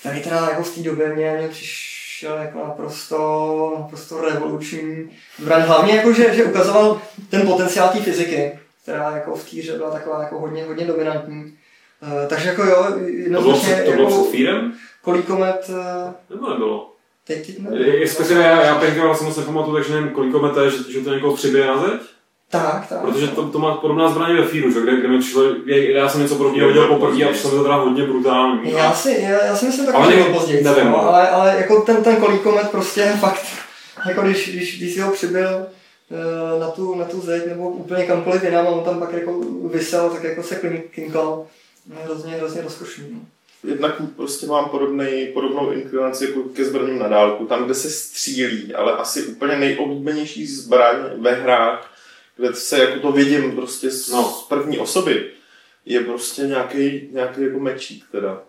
[0.00, 5.62] který teda jako v té době mě, mě přišel jako naprosto, naprosto revoluční zbraň.
[5.62, 7.00] Hlavně jako, že, že ukazoval
[7.30, 11.54] ten potenciál té fyziky, která jako v té hře byla taková jako hodně, hodně dominantní.
[12.28, 14.72] Takže jako jo, To bylo, jednoznačně to bylo jako před
[15.04, 15.22] Fírem?
[15.22, 16.92] kolíkomet uh, Nebo nebylo?
[17.26, 17.78] Teď, ne.
[18.00, 20.34] Respektive já, já Penkera vlastně moc nepamatuju, takže nevím, kolik
[20.64, 22.00] je, že, že to někoho přibije na zeď.
[22.50, 23.00] Tak, tak.
[23.00, 24.80] Protože to, to má podobná zbraně ve Fíru, že?
[24.80, 27.76] Kde, kde mi přišlo, já jsem něco podobného viděl poprvé a přišlo mi to teda
[27.76, 28.72] hodně brutální.
[28.72, 31.08] Já si, já, já si myslím Ale že nevím, později, nevím, no, no.
[31.08, 33.46] ale, ale jako ten, ten kolíkomet prostě fakt,
[34.08, 35.66] jako když, když, když si ho přibyl
[36.10, 39.40] eh, na tu, na tu zeď nebo úplně kamkoliv jinam a on tam pak jako
[39.72, 41.46] vysel, tak jako se klin- kinkal.
[41.86, 43.22] No, Hrozně, hrozně rozkošný.
[43.64, 48.74] Jednak prostě mám podobnej, podobnou inklinaci jako ke zbraním na dálku, tam, kde se střílí,
[48.74, 51.90] ale asi úplně nejoblíbenější zbraň ve hrách,
[52.36, 54.24] kde se jako to vidím prostě z, No.
[54.24, 55.30] z první osoby,
[55.86, 58.40] je prostě nějaký, nějaký jako mečík teda.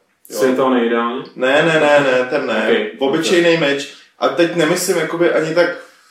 [0.47, 1.23] Je to nejideálně?
[1.35, 2.63] Ne, ne, ne, ne, ten ne.
[2.63, 2.75] Okay.
[2.75, 2.91] Okay.
[2.99, 3.93] Obyčejný meč.
[4.19, 5.69] A teď nemyslím jakoby ani tak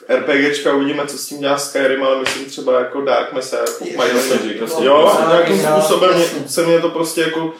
[0.09, 4.03] RPGčka, uvidíme, co s tím dělá Skyrim, ale myslím třeba jako Dark Messiah, jako.
[4.03, 4.61] Might Magic.
[4.61, 4.87] Jasně.
[4.87, 7.55] Jo, nějakým způsobem mě, se mě to prostě jako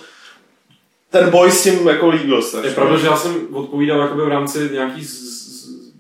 [1.13, 2.67] ten boj s tím jako líbil se.
[2.67, 5.93] Je pravda, že já jsem odpovídal jakoby v rámci nějaký z, z,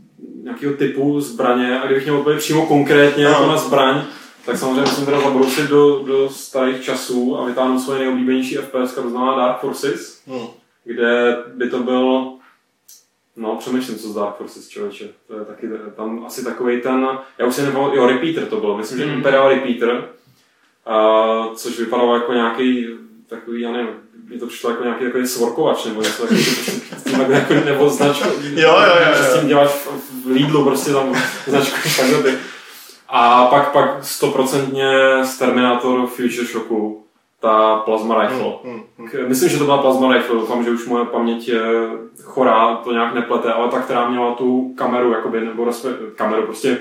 [0.42, 3.48] nějakého typu zbraně a kdybych měl odpovědět přímo konkrétně jako No.
[3.48, 4.02] na zbraň,
[4.46, 9.10] tak samozřejmě musím teda zabrousit do, do starých časů a vytáhnout svoje nejoblíbenější FPS, to
[9.10, 10.46] znamená Dark Forces, Hmm.
[10.84, 12.32] kde by to byl
[13.36, 15.08] No, přemýšlím, co z Dark Forces, člověče.
[15.28, 17.08] To je taky tam asi takový ten,
[17.38, 19.14] já už si nepamatuji, jo, Repeater to bylo, myslím, že Hmm.
[19.14, 20.08] Imperial Repeater,
[20.86, 22.86] a, což vypadalo jako nějaký
[23.28, 23.88] takový, já nevím,
[24.31, 28.70] mi to přišlo jako nějaký takový svorkovač, nebo něco s tím jako, nebo značku, Jo,
[28.70, 29.25] jo, jo, jo.
[29.25, 29.89] s tím děláš v,
[30.25, 31.14] v Lidlu, prostě tam
[31.47, 32.33] značku takhle.
[33.09, 34.91] A pak, pak stoprocentně
[35.25, 37.05] z Terminator Future Shocku,
[37.41, 38.53] ta plasma rifle.
[38.64, 39.09] Hmm, hmm.
[39.09, 41.61] K- Myslím, že to byla plasma rifle, doufám, že už moje paměť je
[42.23, 46.79] chorá, to nějak neplete, ale ta, která měla tu kameru, jakoby, nebo respe, kameru, prostě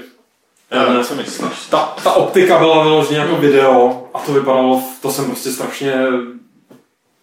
[0.72, 1.68] Já eh, co myslíš.
[1.70, 5.94] ta, ta optika byla vyloženě jako video a to vypadalo, to jsem prostě strašně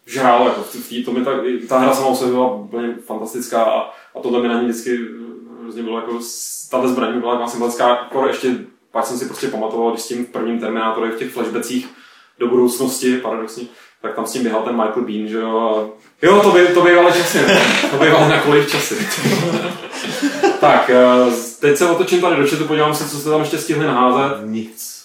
[0.09, 1.30] žrál, jako v v tý, to mi ta,
[1.68, 3.80] ta hra sama o byla úplně fantastická a,
[4.16, 4.98] a tohle mi na ní vždycky
[5.62, 6.18] hrozně bylo jako,
[6.70, 8.56] tahle zbraň byla taková symbolická, jako ještě,
[8.92, 11.88] pak jsem si prostě pamatoval, když s tím v prvním Terminátore v těch flashbacích
[12.38, 13.64] do budoucnosti, paradoxně,
[14.02, 15.90] tak tam s tím běhal ten Michael Bean, že jo.
[16.22, 17.61] Jo, to, by, to bývaly časy, ne?
[17.90, 19.06] to bývaly na kolik časy.
[20.61, 23.86] tak, eh, teď se otočím tady do chatu, podívám se, co jste tam ještě stihli
[23.86, 24.38] naházet.
[24.44, 25.04] Nic.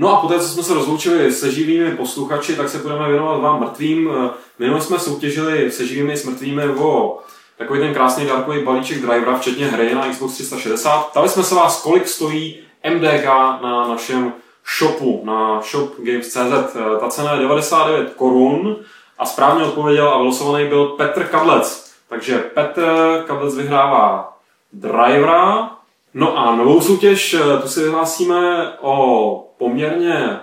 [0.00, 3.60] No a poté, co jsme se rozloučili se živými posluchači, tak se budeme věnovat vám
[3.60, 4.10] mrtvým.
[4.58, 7.18] Minule jsme soutěžili se živými s mrtvými o
[7.58, 11.06] takový ten krásný dárkový balíček drivera, včetně hry na Xbox 360.
[11.06, 12.58] Ptali jsme se vás, kolik stojí
[12.94, 13.24] MDK
[13.62, 14.32] na našem
[14.78, 16.76] shopu, na shopgames.cz.
[17.00, 18.76] Ta cena je 99 korun
[19.18, 21.92] a správně odpověděl a vylosovaný byl Petr Kadlec.
[22.08, 22.84] Takže Petr
[23.26, 24.36] Kadlec vyhrává
[24.72, 25.70] drivera.
[26.14, 30.38] No a novou soutěž, tu si vyhlásíme o poměrně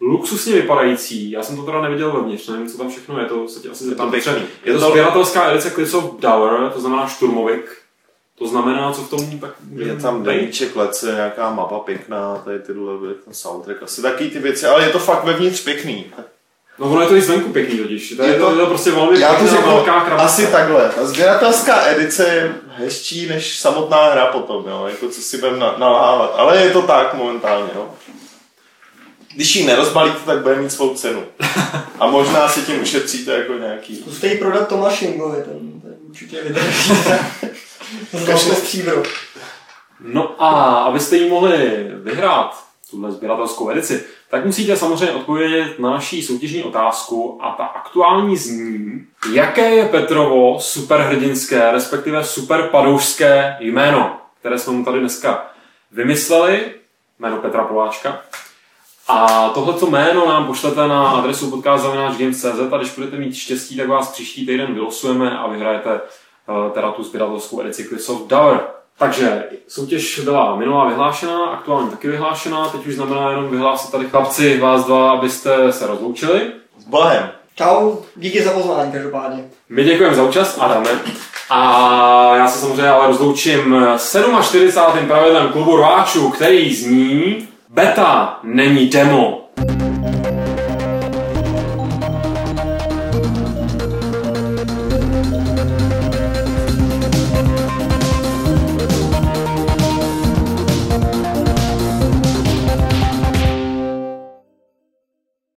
[0.00, 1.30] luxusně vypadající.
[1.30, 3.84] Já jsem to teda neviděl vevnitř, nevím, co tam všechno je, to se tě asi
[3.84, 4.14] zeptám.
[4.14, 4.22] Je
[4.64, 7.76] Je to to- sběratelská edice Cliffs of Dower, to znamená šturmovik.
[8.38, 10.26] To znamená, co v tom tak Je tam být?
[10.26, 14.90] deníček, lece, nějaká mapa pěkná, tady tyhle, ten soundtrack, asi taky ty věci, ale je
[14.90, 16.06] to fakt vevnitř pěkný.
[16.78, 18.14] No ono je to i zvenku pěkný totiž.
[18.16, 20.24] To je, Je to, to- je to prostě velmi Já to pěkná řeknu velká krabice.
[20.26, 20.88] asi takhle.
[20.96, 24.86] Ta sběratelská edice je hezčí než samotná hra potom, jo?
[24.90, 26.34] jako co si budeme na, nalávat.
[26.36, 27.68] Ale je to tak momentálně.
[27.74, 27.88] Jo?
[29.36, 31.22] Když ji nerozbalíte, tak bude mít svou cenu.
[32.00, 33.96] A možná si tím ušetříte jako nějaký...
[33.96, 36.94] Zkuste ji prodat Tomášingovi, ten, ten určitě vydrží
[38.54, 39.02] stříbro.
[40.00, 46.22] No a abyste ji mohli vyhrát, tuhle sběratelskou edici, tak musíte samozřejmě odpovědět na naší
[46.22, 54.72] soutěžní otázku a ta aktuální zní, jaké je Petrovo superhrdinské, respektive superpadoušské jméno, které jsme
[54.72, 55.46] mu tady dneska
[55.92, 56.74] vymysleli,
[57.18, 58.22] jméno Petra Poláčka.
[59.08, 64.12] A tohleto jméno nám pošlete na adresu podcast.games.cz a když budete mít štěstí, tak vás
[64.12, 68.60] příští týden vylosujeme a vyhrajete eh, teda tu sběratelskou edici Cliffs of Dower.
[68.98, 74.58] Takže soutěž byla minulá vyhlášená, aktuálně taky vyhlášená, teď už znamená jenom vyhlásit tady chlapci
[74.60, 76.40] vás dva, abyste se rozloučili.
[76.78, 77.30] S Bohem.
[77.54, 79.44] Čau, díky za pozvání každopádně.
[79.68, 80.90] My děkujeme za účast, Adame.
[81.50, 83.86] A já se samozřejmě ale rozloučím
[84.42, 85.06] 47.
[85.06, 89.48] pravidlem klubu rváčů, který zní Beta není demo.